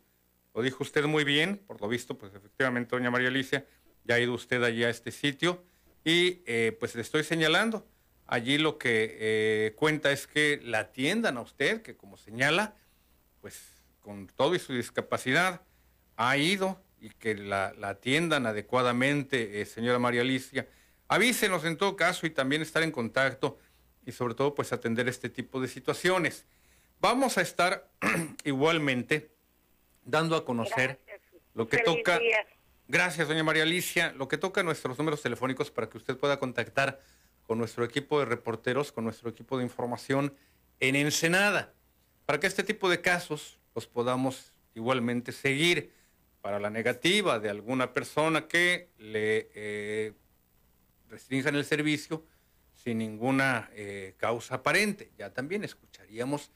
[0.55, 3.65] lo dijo usted muy bien, por lo visto, pues efectivamente, doña María Alicia,
[4.05, 5.65] ya ha ido usted allí a este sitio
[6.05, 7.89] y eh, pues le estoy señalando,
[8.27, 12.77] allí lo que eh, cuenta es que la atiendan a usted, que como señala,
[13.41, 13.59] pues
[14.03, 15.63] con todo y su discapacidad
[16.17, 20.69] ha ido y que la, la atiendan adecuadamente, eh, señora María Alicia.
[21.09, 23.59] Avísenos en todo caso y también estar en contacto
[24.05, 26.47] y sobre todo pues atender este tipo de situaciones.
[27.01, 27.91] Vamos a estar
[28.45, 29.31] igualmente
[30.05, 31.01] dando a conocer
[31.55, 32.19] lo que Feliz toca.
[32.19, 32.47] día.
[32.89, 34.13] Gracias, doña María Alicia.
[34.13, 37.01] Lo que toca nuestros números telefónicos para que usted pueda contactar
[37.45, 40.35] con nuestro equipo de reporteros, con nuestro equipo de información
[40.81, 41.75] en Ensenada,
[42.27, 45.93] para que este tipo de casos los podamos igualmente seguir
[46.41, 50.13] para la negativa de alguna persona que le eh,
[51.09, 52.25] restrinjan el servicio
[52.75, 55.13] sin ninguna eh, causa aparente.
[55.17, 56.51] Ya también escucharíamos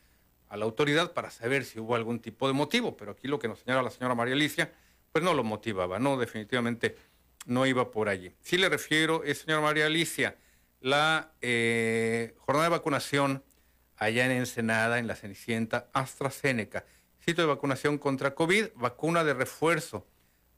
[0.48, 3.48] a la autoridad para saber si hubo algún tipo de motivo, pero aquí lo que
[3.48, 4.72] nos señala la señora María Alicia,
[5.12, 6.96] pues no lo motivaba, no, definitivamente
[7.46, 8.34] no iba por allí.
[8.40, 10.36] Sí le refiero, eh, señora María Alicia,
[10.80, 13.44] la eh, jornada de vacunación
[13.96, 16.84] allá en Ensenada, en la Cenicienta, AstraZeneca,
[17.28, 20.06] sitio de vacunación contra COVID, vacuna de refuerzo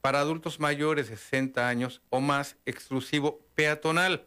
[0.02, 4.26] para adultos mayores de 60 años o más, exclusivo peatonal.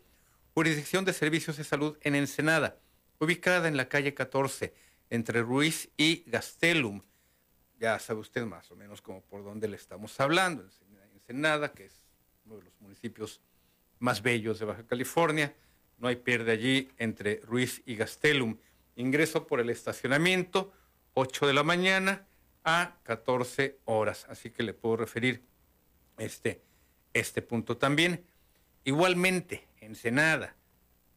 [0.56, 2.80] Jurisdicción de Servicios de Salud en Ensenada,
[3.20, 4.74] ubicada en la calle 14,
[5.12, 7.04] entre Ruiz y Gastelum.
[7.78, 10.68] Ya sabe usted más o menos como por dónde le estamos hablando.
[11.14, 12.02] Ensenada, que es
[12.46, 13.40] uno de los municipios
[14.00, 15.56] más bellos de Baja California.
[16.00, 18.58] No hay pierde allí entre Ruiz y Gastelum.
[18.96, 20.74] Ingreso por el estacionamiento,
[21.14, 22.28] 8 de la mañana
[22.64, 24.26] a 14 horas.
[24.30, 25.44] Así que le puedo referir
[26.18, 26.62] este,
[27.14, 28.24] este punto también.
[28.84, 30.56] Igualmente, Ensenada,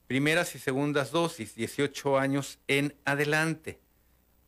[0.06, 3.78] primeras y segundas dosis, 18 años en adelante,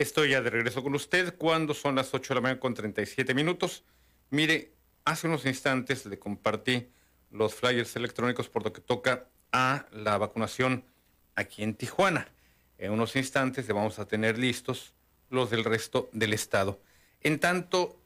[0.00, 3.34] Estoy ya de regreso con usted cuando son las 8 de la mañana con 37
[3.34, 3.84] minutos.
[4.30, 4.72] Mire,
[5.04, 6.88] hace unos instantes le compartí
[7.30, 10.84] los flyers electrónicos por lo que toca a la vacunación
[11.34, 12.28] aquí en Tijuana.
[12.78, 14.94] En unos instantes le vamos a tener listos
[15.28, 16.80] los del resto del estado.
[17.20, 18.00] En tanto,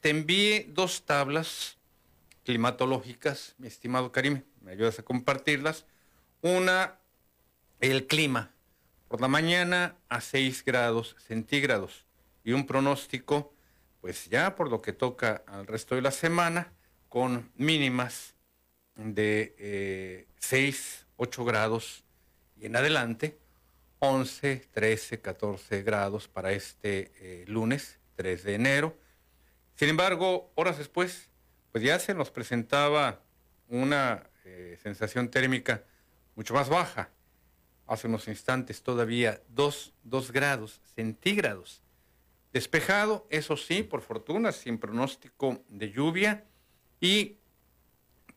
[0.00, 1.76] te envié dos tablas
[2.44, 5.86] climatológicas, mi estimado Karim, me ayudas a compartirlas.
[6.40, 7.00] Una,
[7.80, 8.52] el clima,
[9.12, 12.06] por la mañana a 6 grados centígrados
[12.44, 13.52] y un pronóstico,
[14.00, 16.72] pues ya por lo que toca al resto de la semana,
[17.10, 18.34] con mínimas
[18.94, 22.04] de 6, eh, 8 grados
[22.56, 23.38] y en adelante,
[23.98, 28.96] 11, 13, 14 grados para este eh, lunes 3 de enero.
[29.74, 31.28] Sin embargo, horas después,
[31.70, 33.20] pues ya se nos presentaba
[33.68, 35.84] una eh, sensación térmica
[36.34, 37.10] mucho más baja.
[37.86, 41.82] Hace unos instantes todavía 2, 2 grados centígrados.
[42.52, 46.44] Despejado, eso sí, por fortuna, sin pronóstico de lluvia.
[47.00, 47.38] Y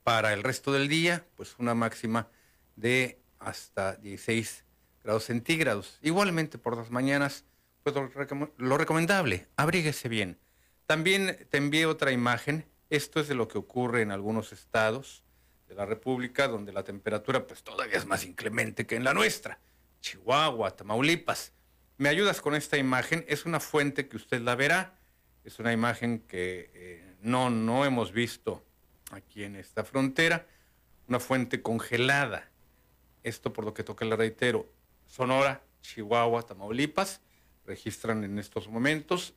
[0.04, 2.30] para el resto del día, pues una máxima
[2.76, 4.66] de hasta 16
[5.04, 6.00] grados centígrados.
[6.02, 7.46] Igualmente por las mañanas,
[7.84, 8.10] pues lo,
[8.58, 10.40] lo recomendable, abríguese bien.
[10.86, 15.24] También te envié otra imagen esto es de lo que ocurre en algunos estados
[15.68, 19.60] de la República, donde la temperatura pues todavía es más inclemente que en la nuestra.
[20.02, 21.54] Chihuahua, Tamaulipas.
[21.98, 23.26] ¿Me ayudas con esta imagen?
[23.28, 25.00] Es una fuente que usted la verá.
[25.44, 28.64] Es una imagen que eh, no, no hemos visto
[29.12, 30.48] aquí en esta frontera.
[31.08, 32.50] Una fuente congelada.
[33.24, 34.70] Esto por lo que toca le reitero.
[35.08, 37.22] Sonora, Chihuahua, Tamaulipas
[37.66, 39.34] registran en estos momentos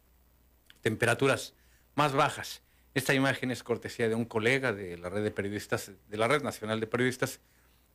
[0.81, 1.55] temperaturas
[1.95, 2.63] más bajas.
[2.95, 6.43] Esta imagen es cortesía de un colega de la red de periodistas, de la Red
[6.43, 7.41] Nacional de Periodistas,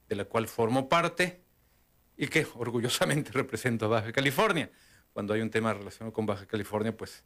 [0.08, 1.42] de la cual formo parte
[2.18, 4.72] y que orgullosamente represento a Baja California.
[5.14, 7.24] Cuando hay un tema relacionado con Baja California, pues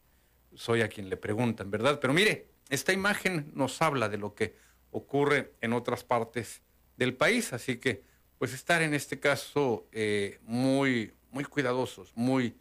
[0.55, 1.99] soy a quien le preguntan, ¿verdad?
[1.99, 4.55] Pero mire, esta imagen nos habla de lo que
[4.91, 6.61] ocurre en otras partes
[6.95, 8.03] del país, así que
[8.37, 12.55] pues estar en este caso eh, muy, muy cuidadosos, muy,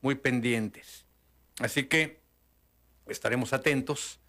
[0.00, 1.06] muy pendientes.
[1.58, 2.20] Así que
[3.06, 4.20] estaremos atentos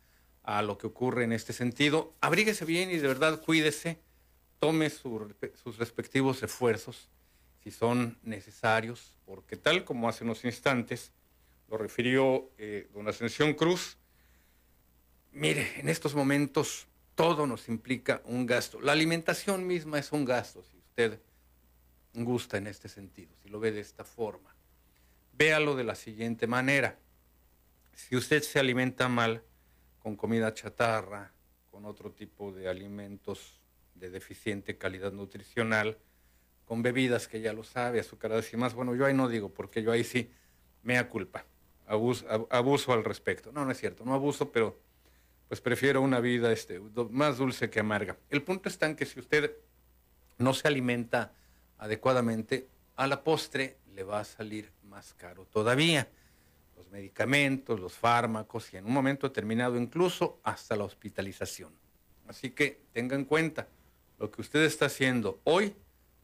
[0.44, 2.14] a lo que ocurre en este sentido.
[2.22, 4.00] Abríguese bien y de verdad cuídese,
[4.60, 7.10] tome sus respectivos esfuerzos
[7.64, 11.12] si son necesarios, porque tal como hace unos instantes
[11.70, 13.98] lo refirió eh, don Ascensión Cruz,
[15.32, 18.82] mire, en estos momentos todo nos implica un gasto.
[18.82, 21.20] La alimentación misma es un gasto, si usted
[22.14, 24.56] gusta en este sentido, si lo ve de esta forma.
[25.34, 26.98] Véalo de la siguiente manera.
[27.94, 29.44] Si usted se alimenta mal,
[30.02, 31.32] con comida chatarra,
[31.70, 33.60] con otro tipo de alimentos
[33.96, 35.98] de deficiente calidad nutricional,
[36.66, 38.74] con bebidas que ya lo sabe, azucaradas y más.
[38.74, 40.32] Bueno, yo ahí no digo, porque yo ahí sí
[40.84, 41.46] me da culpa,
[41.86, 43.52] abuso, abuso al respecto.
[43.52, 44.80] No, no es cierto, no abuso, pero
[45.48, 46.80] pues prefiero una vida este,
[47.10, 48.18] más dulce que amarga.
[48.30, 49.56] El punto está en que si usted
[50.38, 51.34] no se alimenta
[51.78, 56.08] adecuadamente, a la postre le va a salir más caro todavía
[56.82, 61.74] los medicamentos, los fármacos y en un momento determinado incluso hasta la hospitalización.
[62.28, 63.68] Así que tenga en cuenta,
[64.20, 65.76] lo que usted está haciendo hoy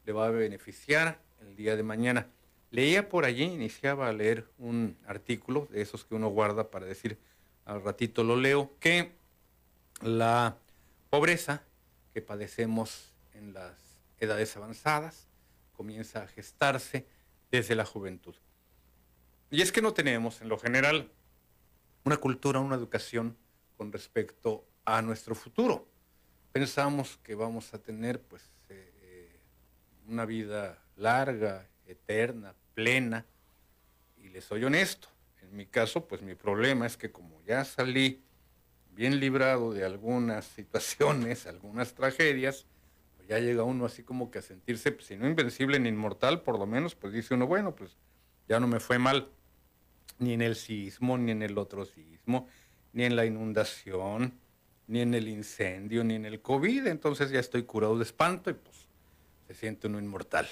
[0.06, 2.28] le va a beneficiar el día de mañana.
[2.72, 7.18] Leía por allí, iniciaba a leer un artículo de esos que uno guarda para decir
[7.66, 9.12] al ratito lo leo, que
[10.02, 10.58] la
[11.10, 11.64] pobreza
[12.14, 13.74] que padecemos en las
[14.20, 15.28] edades avanzadas
[15.74, 17.06] comienza a gestarse
[17.52, 18.36] desde la juventud.
[19.50, 21.10] Y es que no tenemos, en lo general,
[22.04, 23.38] una cultura, una educación
[23.78, 25.88] con respecto a nuestro futuro.
[26.52, 29.40] Pensamos que vamos a tener pues eh,
[30.08, 33.26] una vida larga, eterna, plena,
[34.18, 35.08] y les soy honesto.
[35.42, 38.22] En mi caso, pues mi problema es que como ya salí
[38.92, 42.66] bien librado de algunas situaciones, algunas tragedias,
[43.16, 46.42] pues ya llega uno así como que a sentirse, pues, si no invencible ni inmortal,
[46.42, 47.96] por lo menos, pues dice uno, bueno, pues
[48.50, 49.30] ya no me fue mal
[50.20, 52.48] ni en el sismo, ni en el otro sismo,
[52.94, 54.40] ni en la inundación,
[54.88, 56.88] ni en el incendio, ni en el COVID.
[56.88, 58.88] Entonces ya estoy curado de espanto y pues
[59.48, 60.48] se siente uno inmortal.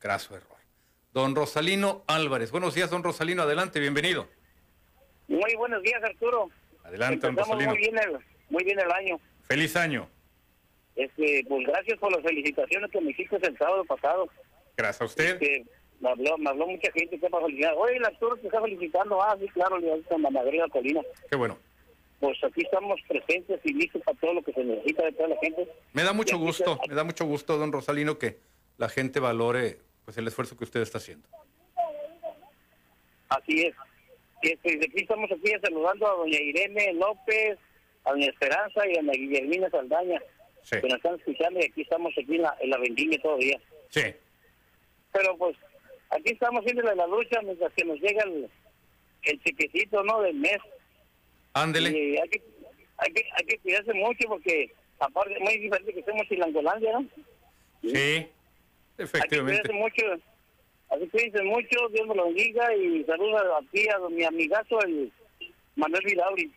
[0.00, 0.58] Graso error.
[1.12, 2.50] Don Rosalino Álvarez.
[2.50, 3.42] Buenos días, don Rosalino.
[3.42, 4.28] Adelante, bienvenido.
[5.28, 6.50] Muy buenos días, Arturo.
[6.84, 7.70] Adelante, don Rosalino.
[7.70, 9.20] Muy bien, el, muy bien el año.
[9.42, 10.08] Feliz año.
[10.96, 14.28] Este, pues gracias por las felicitaciones que me hiciste el sábado pasado.
[14.76, 15.42] Gracias a usted.
[15.42, 15.66] Este,
[16.02, 17.74] me habló, me habló mucha gente que para felicitar.
[17.76, 19.22] Oye, el actor te está felicitando.
[19.22, 21.00] Ah, sí, claro, le a Madrid Colina.
[21.30, 21.56] Qué bueno.
[22.18, 25.36] Pues aquí estamos presentes y listos para todo lo que se necesita de toda la
[25.38, 25.68] gente.
[25.92, 28.38] Me da mucho gusto, me da mucho gusto, don Rosalino, que
[28.78, 31.28] la gente valore pues el esfuerzo que usted está haciendo.
[33.28, 33.74] Así es.
[34.42, 37.58] Este, aquí estamos aquí saludando a doña Irene López,
[38.04, 40.20] a doña Esperanza y a doña Guillermina Saldaña,
[40.62, 40.76] Sí.
[40.80, 43.58] que nos están escuchando y aquí estamos aquí en la, en la vendimia todavía.
[43.88, 44.02] Sí.
[45.12, 45.56] Pero pues
[46.12, 48.48] aquí estamos haciendo la lucha mientras que nos llega el,
[49.22, 50.20] el chequecito, ¿no?
[50.22, 50.58] Del mes.
[51.54, 51.90] Ándele.
[51.90, 52.42] Y hay que,
[52.98, 56.92] hay que, hay que cuidarse mucho porque aparte es muy diferente que estemos en Langolandia,
[56.92, 57.08] ¿no?
[57.82, 57.88] Sí.
[57.96, 58.30] Hay
[58.96, 59.62] que Efectivamente.
[59.62, 60.22] cuidarse mucho.
[60.90, 65.10] Así que cuídense mucho, Dios me lo bendiga y saludos aquí a mi amigazo, el
[65.74, 66.52] Manuel Vidauri.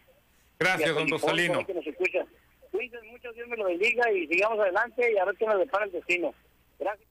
[0.60, 1.66] Gracias, a don Rosalino.
[1.66, 2.26] Que nos escucha.
[2.72, 5.86] Cuídense mucho, Dios me lo bendiga y sigamos adelante y a ver qué nos depara
[5.86, 6.34] el destino.
[6.80, 7.08] Gracias.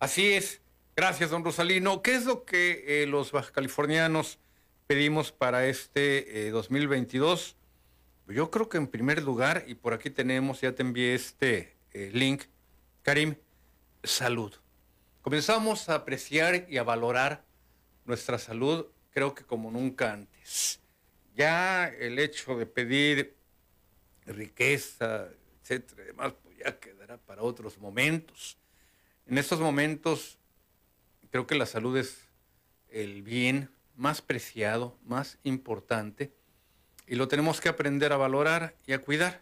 [0.00, 0.63] Así es.
[0.96, 2.02] Gracias, don Rosalino.
[2.02, 4.38] ¿Qué es lo que eh, los bajacalifornianos
[4.86, 7.56] pedimos para este eh, 2022?
[8.28, 12.10] Yo creo que en primer lugar, y por aquí tenemos, ya te envié este eh,
[12.12, 12.44] link,
[13.02, 13.34] Karim,
[14.04, 14.54] salud.
[15.20, 17.44] Comenzamos a apreciar y a valorar
[18.04, 20.80] nuestra salud, creo que como nunca antes.
[21.34, 23.34] Ya el hecho de pedir
[24.26, 25.28] riqueza,
[25.60, 28.56] etcétera, y demás, pues ya quedará para otros momentos.
[29.26, 30.38] En estos momentos,
[31.34, 32.28] creo que la salud es
[32.90, 36.32] el bien más preciado, más importante,
[37.08, 39.40] y lo tenemos que aprender a valorar y a cuidar.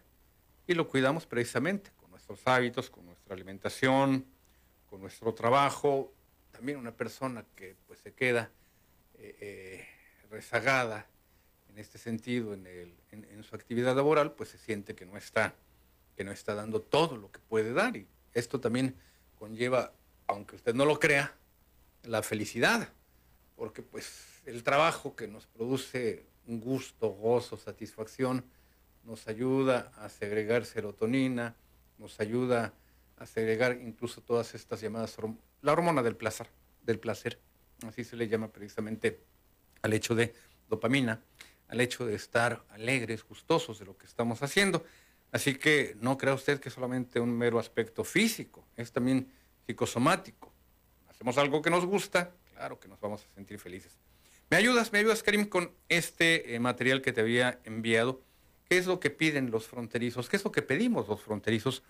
[0.66, 4.24] Y lo cuidamos precisamente con nuestros hábitos, con nuestra alimentación,
[4.88, 6.14] con nuestro trabajo.
[6.50, 8.50] También una persona que pues, se queda
[9.18, 9.86] eh, eh,
[10.30, 11.06] rezagada
[11.68, 15.18] en este sentido en, el- en- en su actividad laboral, pues se siente que no
[15.18, 15.54] está,
[16.16, 17.98] que no está dando todo lo que puede dar.
[17.98, 18.96] Y esto también
[19.38, 19.92] conlleva,
[20.26, 21.36] aunque usted no lo crea,
[22.04, 22.88] la felicidad,
[23.56, 28.44] porque pues el trabajo que nos produce un gusto, gozo, satisfacción,
[29.04, 31.56] nos ayuda a segregar serotonina,
[31.98, 32.72] nos ayuda
[33.16, 35.16] a segregar incluso todas estas llamadas,
[35.60, 36.48] la hormona del placer,
[36.82, 37.38] del placer,
[37.86, 39.20] así se le llama precisamente
[39.82, 40.34] al hecho de
[40.68, 41.20] dopamina,
[41.68, 44.84] al hecho de estar alegres, gustosos de lo que estamos haciendo.
[45.30, 49.32] Así que no crea usted que es solamente un mero aspecto físico, es también
[49.66, 50.51] psicosomático.
[51.22, 53.96] Hacemos algo que nos gusta, claro que nos vamos a sentir felices.
[54.50, 58.20] ¿Me ayudas, me ayudas, Karim, con este eh, material que te había enviado?
[58.68, 60.28] ¿Qué es lo que piden los fronterizos?
[60.28, 61.84] ¿Qué es lo que pedimos los fronterizos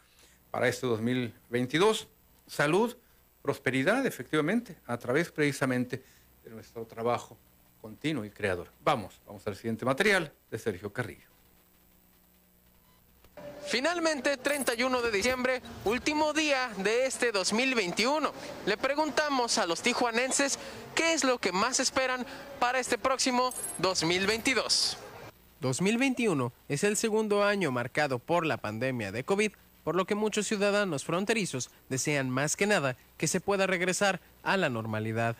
[0.50, 2.08] para este 2022?
[2.46, 2.94] Salud,
[3.40, 6.02] prosperidad, efectivamente, a través precisamente
[6.44, 7.38] de nuestro trabajo
[7.80, 8.68] continuo y creador.
[8.84, 11.31] Vamos, vamos al siguiente material de Sergio Carrillo.
[13.66, 18.32] Finalmente, 31 de diciembre, último día de este 2021.
[18.66, 20.58] Le preguntamos a los tijuanenses
[20.94, 22.26] qué es lo que más esperan
[22.58, 24.98] para este próximo 2022.
[25.60, 29.52] 2021 es el segundo año marcado por la pandemia de COVID,
[29.84, 34.56] por lo que muchos ciudadanos fronterizos desean más que nada que se pueda regresar a
[34.56, 35.36] la normalidad.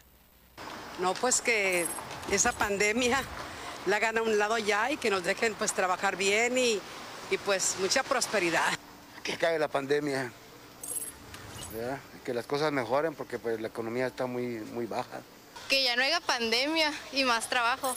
[1.01, 1.87] No, pues que
[2.31, 3.21] esa pandemia
[3.87, 6.81] la hagan a un lado ya y que nos dejen pues trabajar bien y,
[7.33, 8.73] y, pues mucha prosperidad.
[9.23, 10.33] que cae la pandemia,
[11.73, 11.99] ¿verdad?
[12.25, 15.21] que las cosas mejoren porque pues la economía está muy, muy baja.
[15.69, 17.97] Que ya no haya pandemia y más trabajo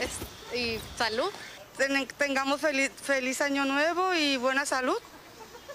[0.00, 1.30] Es- y salud.
[2.18, 4.98] tengamos feliz, feliz año nuevo y buena salud,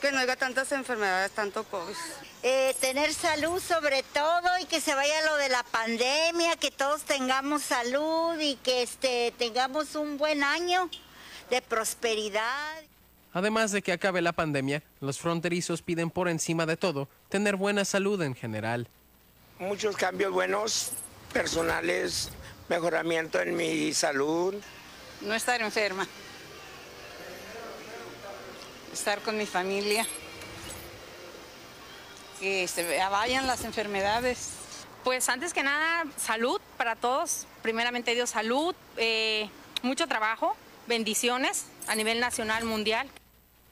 [0.02, 1.96] que no haya tantas enfermedades, tanto COVID.
[2.44, 7.04] Eh, tener salud sobre todo y que se vaya lo de la pandemia, que todos
[7.04, 10.90] tengamos salud y que este, tengamos un buen año
[11.50, 12.84] de prosperidad.
[13.36, 17.84] Además de que acabe la pandemia, los fronterizos piden por encima de todo tener buena
[17.84, 18.88] salud en general.
[19.60, 20.92] muchos cambios buenos,
[21.34, 22.30] personales,
[22.70, 24.56] mejoramiento en mi salud.
[25.20, 26.08] No estar enferma.
[28.94, 30.08] Estar con mi familia.
[32.40, 34.52] Que se vayan las enfermedades.
[35.04, 37.48] Pues antes que nada, salud para todos.
[37.62, 39.50] Primeramente Dios, salud, eh,
[39.82, 40.56] mucho trabajo,
[40.88, 43.10] bendiciones a nivel nacional, mundial.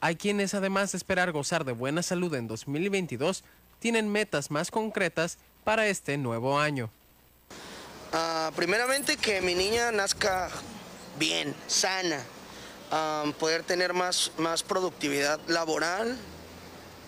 [0.04, 3.42] Hay quienes además de esperar gozar de buena salud en 2022,
[3.78, 6.90] tienen metas más concretas para este nuevo año.
[8.12, 10.50] Ah, primeramente que mi niña nazca
[11.18, 12.20] bien, sana,
[12.90, 16.18] ah, poder tener más, más productividad laboral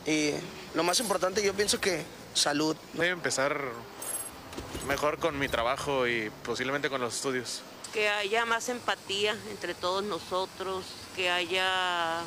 [0.06, 0.30] y
[0.72, 2.78] lo más importante yo pienso que salud.
[2.94, 3.60] Voy a empezar
[4.88, 7.60] mejor con mi trabajo y posiblemente con los estudios.
[7.92, 10.84] que haya más empatía entre todos nosotros,
[11.14, 12.22] que haya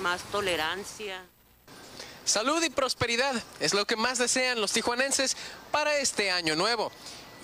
[0.00, 1.24] más tolerancia.
[2.24, 5.36] Salud y prosperidad es lo que más desean los tijuanenses
[5.70, 6.92] para este año nuevo.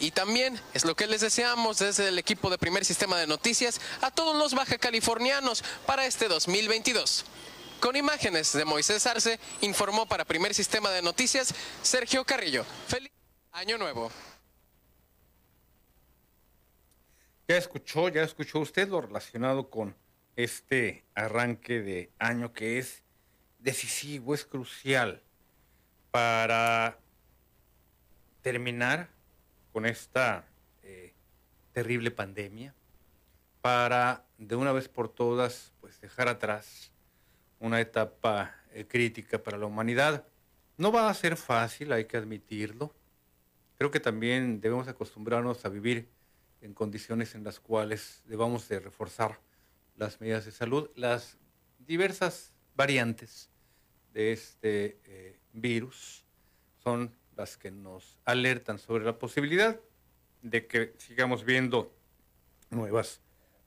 [0.00, 3.80] Y también es lo que les deseamos desde el equipo de Primer Sistema de Noticias
[4.00, 7.24] a todos los baja californianos para este 2022.
[7.80, 12.64] Con imágenes de Moisés Arce, informó para Primer Sistema de Noticias Sergio Carrillo.
[12.86, 13.10] Feliz
[13.52, 14.10] año nuevo.
[17.48, 19.96] Ya escuchó, ya escuchó usted lo relacionado con
[20.38, 23.02] este arranque de año que es
[23.58, 25.20] decisivo, es crucial
[26.12, 26.96] para
[28.40, 29.08] terminar
[29.72, 30.46] con esta
[30.84, 31.12] eh,
[31.72, 32.72] terrible pandemia,
[33.62, 36.92] para de una vez por todas pues dejar atrás
[37.58, 40.24] una etapa eh, crítica para la humanidad.
[40.76, 42.94] No va a ser fácil, hay que admitirlo.
[43.76, 46.08] Creo que también debemos acostumbrarnos a vivir
[46.60, 49.40] en condiciones en las cuales debamos de reforzar
[49.98, 51.36] las medidas de salud, las
[51.80, 53.50] diversas variantes
[54.12, 56.24] de este eh, virus
[56.82, 59.78] son las que nos alertan sobre la posibilidad
[60.42, 61.92] de que sigamos viendo
[62.70, 63.20] nuevas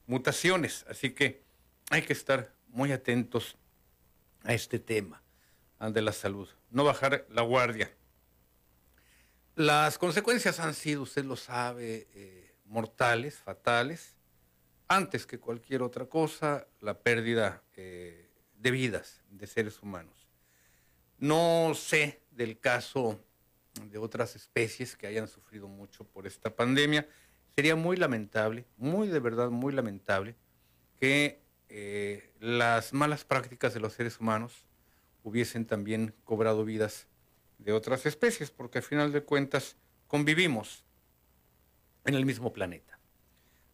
[0.08, 0.86] mutaciones.
[0.90, 1.44] Así que
[1.90, 3.58] hay que estar muy atentos
[4.44, 5.22] a este tema
[5.80, 7.92] de la salud, no bajar la guardia.
[9.56, 14.16] Las consecuencias han sido, usted lo sabe, eh, mortales, fatales.
[14.92, 20.28] Antes que cualquier otra cosa, la pérdida eh, de vidas de seres humanos.
[21.18, 23.18] No sé del caso
[23.89, 27.08] de otras especies que hayan sufrido mucho por esta pandemia.
[27.56, 30.36] Sería muy lamentable, muy de verdad muy lamentable,
[31.00, 31.39] que
[31.70, 34.66] eh, las malas prácticas de los seres humanos
[35.24, 37.08] hubiesen también cobrado vidas
[37.60, 39.78] de otras especies, porque al final de cuentas
[40.08, 40.84] convivimos
[42.04, 43.00] en el mismo planeta.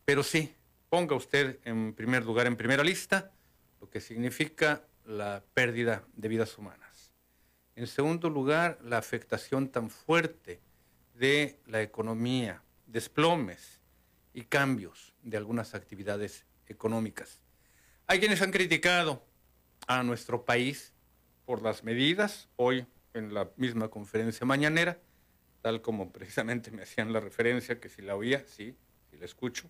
[0.06, 0.54] Pero sí,
[0.98, 3.32] ponga usted en primer lugar, en primera lista,
[3.80, 7.14] lo que significa la pérdida de vidas humanas.
[7.76, 10.60] En segundo lugar, la afectación tan fuerte
[11.14, 13.80] de la economía, desplomes
[14.34, 17.44] y cambios de algunas actividades económicas.
[18.08, 19.24] Hay quienes han criticado
[19.86, 20.94] a nuestro país
[21.46, 24.98] por las medidas, hoy en la misma conferencia mañanera,
[25.62, 28.76] tal como precisamente me hacían la referencia, que si la oía, sí,
[29.12, 29.70] si la escucho.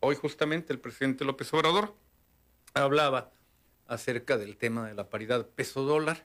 [0.00, 1.94] Hoy justamente el presidente López Obrador
[2.72, 3.32] hablaba
[3.86, 6.24] acerca del tema de la paridad peso-dólar.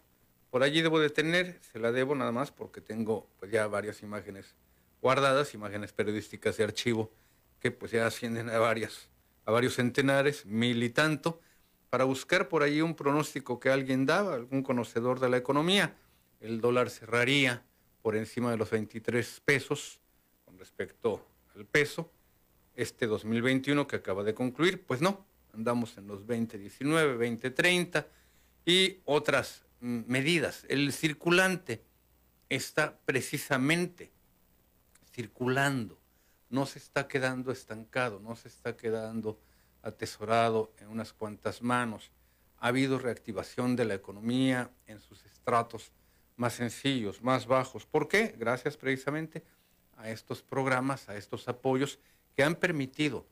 [0.51, 4.03] Por allí debo de tener, se la debo nada más porque tengo pues, ya varias
[4.03, 4.55] imágenes
[5.01, 7.11] guardadas, imágenes periodísticas de archivo,
[7.59, 9.09] que pues ya ascienden a varias
[9.45, 11.41] a varios centenares, mil y tanto,
[11.89, 15.95] para buscar por ahí un pronóstico que alguien daba, algún conocedor de la economía.
[16.39, 17.63] El dólar cerraría
[18.01, 19.99] por encima de los 23 pesos
[20.45, 22.09] con respecto al peso.
[22.76, 28.07] Este 2021 que acaba de concluir, pues no, andamos en los 2019, 2030
[28.65, 30.65] y otras mm, medidas.
[30.69, 31.84] El circulante
[32.49, 34.11] está precisamente
[35.11, 36.03] circulando
[36.53, 39.39] no se está quedando estancado, no se está quedando
[39.82, 42.11] atesorado en unas cuantas manos.
[42.59, 45.91] Ha habido reactivación de la economía en sus estratos
[46.36, 47.88] más sencillos, más bajos.
[47.88, 48.36] ¿Por qué?
[48.38, 49.43] Gracias precisamente
[49.97, 51.97] a estos programas, a estos apoyos
[52.36, 53.25] que han permitido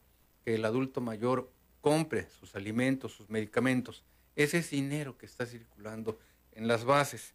[0.44, 4.04] que el adulto mayor compre sus alimentos, sus medicamentos.
[4.36, 6.20] Ese es dinero que está circulando
[6.54, 7.34] en las bases.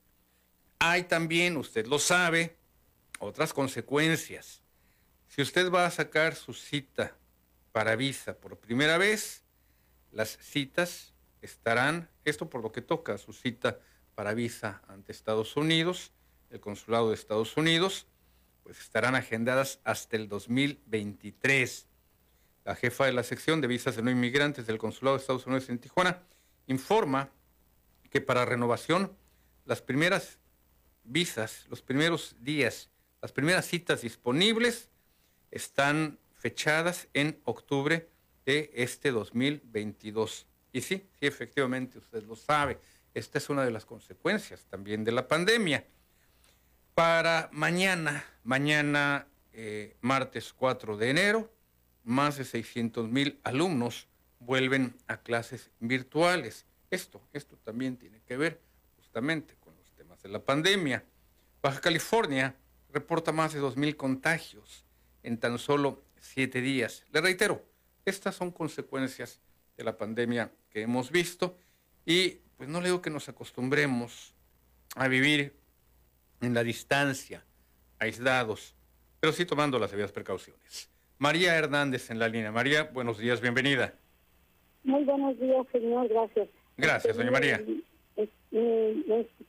[0.78, 2.56] Hay también, usted lo sabe,
[3.18, 4.62] otras consecuencias.
[5.28, 7.16] Si usted va a sacar su cita
[7.72, 9.42] para visa por primera vez,
[10.12, 11.12] las citas
[11.42, 13.80] estarán, esto por lo que toca su cita
[14.14, 16.12] para visa ante Estados Unidos,
[16.50, 18.06] el consulado de Estados Unidos,
[18.66, 21.86] pues estarán agendadas hasta el 2023.
[22.64, 25.68] La jefa de la sección de visas de no inmigrantes del consulado de Estados Unidos
[25.68, 26.20] en Tijuana
[26.66, 27.30] informa
[28.10, 29.16] que para renovación
[29.66, 30.40] las primeras
[31.04, 32.90] visas, los primeros días,
[33.22, 34.90] las primeras citas disponibles
[35.52, 38.08] están fechadas en octubre
[38.46, 40.44] de este 2022.
[40.72, 42.80] Y sí, sí, efectivamente, usted lo sabe,
[43.14, 45.86] esta es una de las consecuencias también de la pandemia.
[46.96, 51.52] Para mañana, mañana eh, martes 4 de enero,
[52.04, 56.64] más de 600 mil alumnos vuelven a clases virtuales.
[56.90, 58.62] Esto, esto también tiene que ver
[58.96, 61.04] justamente con los temas de la pandemia.
[61.60, 62.56] Baja California
[62.88, 64.86] reporta más de 2 mil contagios
[65.22, 67.04] en tan solo siete días.
[67.12, 67.62] Le reitero,
[68.06, 69.38] estas son consecuencias
[69.76, 71.58] de la pandemia que hemos visto
[72.06, 74.32] y pues no le digo que nos acostumbremos
[74.94, 75.65] a vivir
[76.40, 77.44] en la distancia,
[77.98, 78.74] aislados,
[79.20, 80.90] pero sí tomando las debidas precauciones.
[81.18, 82.52] María Hernández en la línea.
[82.52, 83.94] María, buenos días, bienvenida.
[84.84, 86.48] Muy buenos días, señor, gracias.
[86.76, 87.62] Gracias, doña María.
[88.16, 88.28] Es,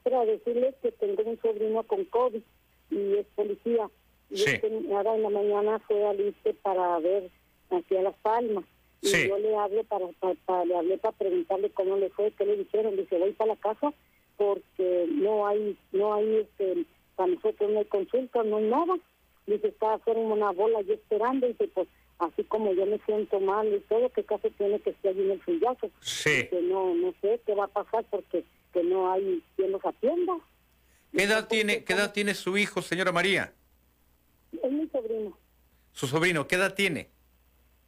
[0.04, 2.42] para decirles que tengo un sobrino con COVID
[2.92, 3.90] y es policía
[4.30, 7.30] y ahora en la mañana fue al ISTE para ver
[7.70, 8.66] hacia Las Palmas.
[9.02, 10.08] Y yo le hablo para,
[10.46, 12.96] para, le hablé para preguntarle cómo le fue, qué le dijeron.
[12.98, 13.94] Dice, voy para la casa
[14.38, 16.86] porque no hay, no hay, este,
[17.16, 18.98] para nosotros no hay consulta, no hay nada.
[19.46, 21.48] Dice, está haciendo una bola y esperando.
[21.48, 21.88] Dice, pues
[22.20, 25.32] así como yo me siento mal y todo, que caso tiene que estar allí en
[25.32, 25.90] el frillazo.
[26.02, 26.48] Sí.
[26.50, 30.38] Que no, no sé qué va a pasar porque que no hay quien los atienda.
[31.12, 33.54] ¿Qué edad tiene, qué edad tiene su hijo, señora María?
[34.62, 35.38] Es mi sobrino,
[35.94, 37.10] Su sobrino, ¿qué edad tiene?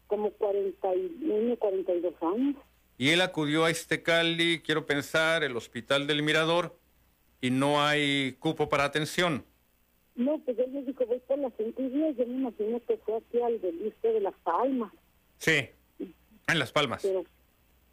[0.10, 2.56] como 41, 42 años.
[3.00, 6.76] Y él acudió a este Cali, quiero pensar, el Hospital del Mirador,
[7.40, 9.46] y no hay cupo para atención.
[10.16, 13.40] No, pues él me dijo, voy por las 110, yo me imagino que fue aquí
[13.42, 14.92] al del este de Las Palmas,
[15.38, 17.02] Sí, en Las Palmas.
[17.02, 17.24] pero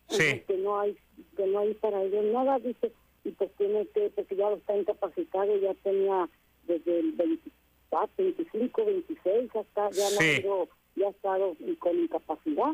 [0.08, 0.42] Sí.
[0.46, 0.96] que no hay
[1.36, 2.90] que no hay para ellos nada, dice,
[3.22, 6.28] y pues tiene que, porque ya está incapacitado, ya tenía
[6.66, 10.40] desde el 24, 25, 26, hasta ya no Sí.
[10.40, 12.72] ido, ya ha estado con incapacidad.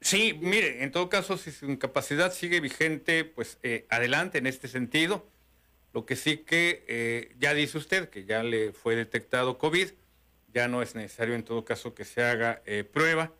[0.00, 4.68] Sí, mire, en todo caso, si su incapacidad sigue vigente, pues eh, adelante en este
[4.68, 5.26] sentido.
[5.92, 9.90] Lo que sí que eh, ya dice usted que ya le fue detectado COVID,
[10.52, 13.32] ya no es necesario en todo caso que se haga eh, prueba,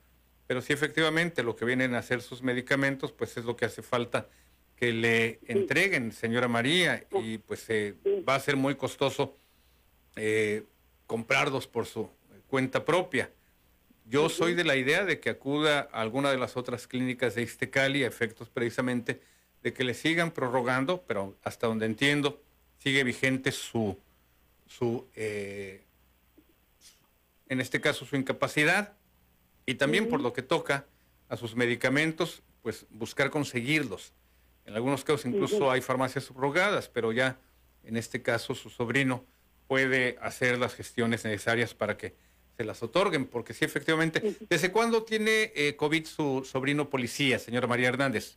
[0.47, 3.83] pero sí efectivamente lo que vienen a hacer sus medicamentos, pues es lo que hace
[3.83, 4.29] falta
[4.77, 7.95] que le entreguen, señora María, y pues eh,
[8.27, 9.37] va a ser muy costoso
[10.17, 10.65] eh,
[11.07, 12.09] comprarlos por su
[12.49, 13.31] cuenta propia.
[14.11, 17.43] Yo soy de la idea de que acuda a alguna de las otras clínicas de
[17.43, 19.21] Ixtecali a efectos precisamente
[19.63, 22.43] de que le sigan prorrogando, pero hasta donde entiendo
[22.79, 23.97] sigue vigente su,
[24.67, 25.85] su eh,
[27.49, 28.95] en este caso su incapacidad.
[29.65, 30.87] Y también por lo que toca
[31.29, 34.13] a sus medicamentos, pues buscar conseguirlos.
[34.67, 37.39] En algunos casos incluso hay farmacias subrogadas, pero ya
[37.85, 39.25] en este caso su sobrino
[39.69, 42.17] puede hacer las gestiones necesarias para que
[42.61, 44.37] se las otorguen, porque sí, efectivamente.
[44.51, 48.37] ¿Desde cuándo tiene eh, COVID su sobrino policía, señora María Hernández?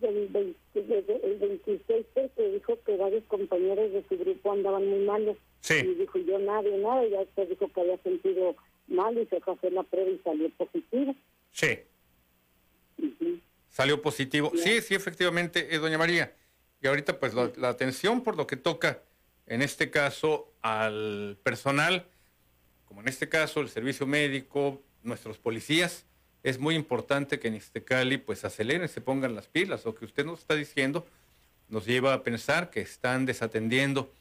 [0.00, 5.00] El, 20 desde el 26 que dijo que varios compañeros de su grupo andaban muy
[5.00, 5.36] malos.
[5.60, 5.74] Sí.
[5.74, 8.56] Y dijo yo nada y nada, ya después dijo que había sentido
[8.88, 11.14] mal y se fue a hacer la prueba y salió positivo.
[11.50, 11.78] Sí.
[13.68, 14.52] Salió positivo.
[14.56, 16.34] Sí, sí, efectivamente, eh, doña María.
[16.80, 19.02] Y ahorita, pues, la, la atención por lo que toca,
[19.46, 22.06] en este caso, al personal,
[22.92, 26.04] como en este caso, el servicio médico, nuestros policías,
[26.42, 29.86] es muy importante que en Ixtecali, pues, aceleren, se pongan las pilas.
[29.86, 31.06] Lo que usted nos está diciendo
[31.70, 34.12] nos lleva a pensar que están desatendiendo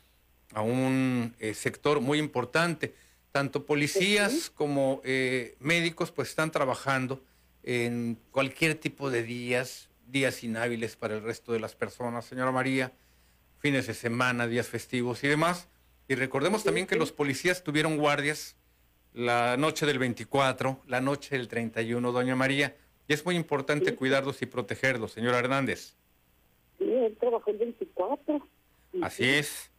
[0.54, 2.96] a un eh, sector muy importante.
[3.34, 7.22] Tanto policías como eh, médicos, pues, están trabajando
[7.64, 12.94] en cualquier tipo de días, días inhábiles para el resto de las personas, señora María,
[13.60, 15.68] fines de semana, días festivos y demás.
[16.08, 18.56] Y recordemos también que los policías tuvieron guardias
[19.14, 22.76] la noche del 24, la noche del 31, doña María,
[23.08, 25.96] y es muy importante cuidarlos y protegerlos, señora Hernández.
[26.78, 28.48] Sí, él trabajó el 24.
[29.02, 29.72] Así es.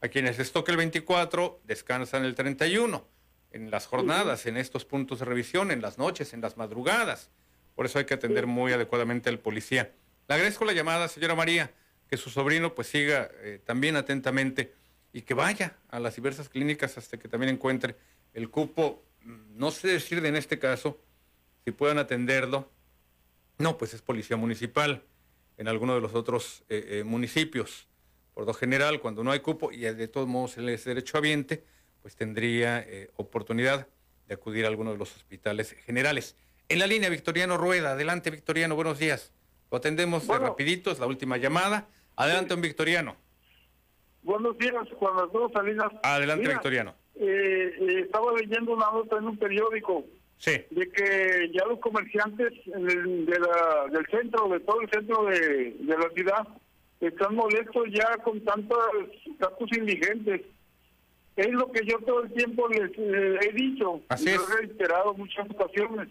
[0.00, 3.06] A quienes les toca el 24, descansan el 31,
[3.52, 7.30] en las jornadas, en estos puntos de revisión, en las noches, en las madrugadas.
[7.74, 9.92] Por eso hay que atender muy adecuadamente al policía.
[10.28, 11.72] Le agradezco la llamada, señora María,
[12.08, 14.74] que su sobrino pues siga eh, también atentamente
[15.12, 17.96] y que vaya a las diversas clínicas hasta que también encuentre
[18.34, 21.00] el cupo, mm, no sé decir en este caso,
[21.64, 22.68] si puedan atenderlo.
[23.58, 25.02] No, pues es policía municipal
[25.56, 27.88] en alguno de los otros eh, eh, municipios.
[28.34, 31.64] Por lo general, cuando no hay cupo y de todos modos él es derechohabiente,
[32.02, 33.86] pues tendría eh, oportunidad
[34.26, 36.36] de acudir a alguno de los hospitales generales.
[36.68, 37.92] En la línea, Victoriano Rueda.
[37.92, 39.32] Adelante, Victoriano, buenos días.
[39.70, 41.88] Lo atendemos de rapidito, es la última llamada.
[42.16, 43.16] Adelante, un Victoriano.
[44.22, 45.92] Buenos días, Juan Arturo Salinas.
[46.02, 46.94] Adelante, Mira, Victoriano.
[47.16, 50.04] Eh, eh, estaba leyendo una nota en un periódico
[50.38, 50.52] Sí.
[50.70, 55.74] de que ya los comerciantes el- de la- del centro, de todo el centro de,
[55.78, 56.48] de la ciudad,
[57.00, 58.78] están molestos ya con tantos
[59.38, 60.40] tantos indigentes.
[61.36, 64.56] Es lo que yo todo el tiempo les eh, he dicho, Así y lo he
[64.66, 66.08] reiterado muchas ocasiones,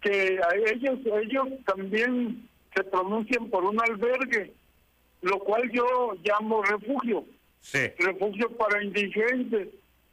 [0.00, 4.52] que a ellos, ellos también se pronuncian por un albergue,
[5.22, 7.24] lo cual yo llamo refugio
[7.60, 7.80] Sí.
[7.98, 9.68] refugio para indigentes.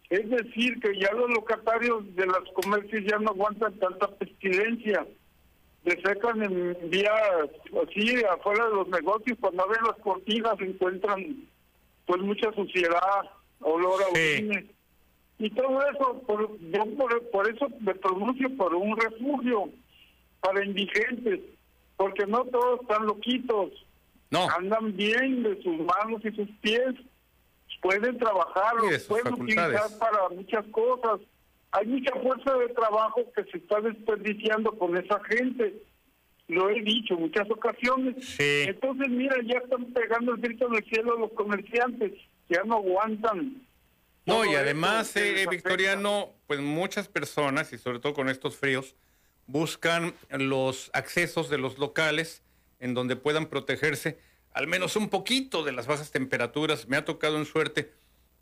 [0.09, 5.05] Es decir, que ya los locatarios de los comercios ya no aguantan tanta pestilencia.
[5.83, 7.11] Defecan en días
[7.83, 11.47] así afuera de los negocios, cuando abren las cortinas encuentran
[12.05, 13.29] pues mucha suciedad,
[13.59, 14.65] olor a orines.
[15.39, 19.69] Y todo eso, por, yo por, por eso me pronuncio por un refugio
[20.39, 21.41] para indigentes,
[21.97, 23.71] porque no todos están loquitos.
[24.31, 24.47] No.
[24.57, 26.95] Andan bien de sus manos y sus pies
[27.81, 29.81] pueden trabajar, los pueden facultades.
[29.81, 31.21] utilizar para muchas cosas.
[31.71, 35.83] Hay mucha fuerza de trabajo que se está desperdiciando con esa gente.
[36.47, 38.15] Lo he dicho en muchas ocasiones.
[38.39, 42.13] Entonces, mira, ya están pegando el grito en el cielo los comerciantes.
[42.49, 43.67] Ya no aguantan.
[44.25, 45.45] No, y además, eh.
[45.49, 48.95] Victoriano, pues muchas personas, y sobre todo con estos fríos,
[49.45, 52.43] buscan los accesos de los locales
[52.79, 54.19] en donde puedan protegerse
[54.57, 56.87] al menos un poquito de las bajas temperaturas.
[56.87, 57.93] Me ha tocado en suerte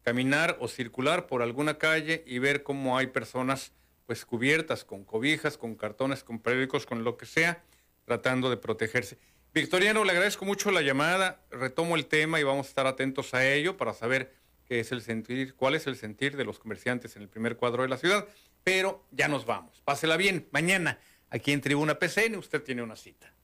[0.01, 3.73] caminar o circular por alguna calle y ver cómo hay personas
[4.05, 7.65] pues cubiertas con cobijas, con cartones, con periódicos, con lo que sea,
[8.05, 9.17] tratando de protegerse.
[9.53, 13.45] Victoriano, le agradezco mucho la llamada, retomo el tema y vamos a estar atentos a
[13.45, 14.33] ello para saber
[14.63, 17.83] qué es el sentir, cuál es el sentir de los comerciantes en el primer cuadro
[17.83, 18.25] de la ciudad,
[18.63, 19.81] pero ya nos vamos.
[19.83, 20.97] Pásela bien, mañana
[21.29, 23.34] aquí en Tribuna PCN usted tiene una cita.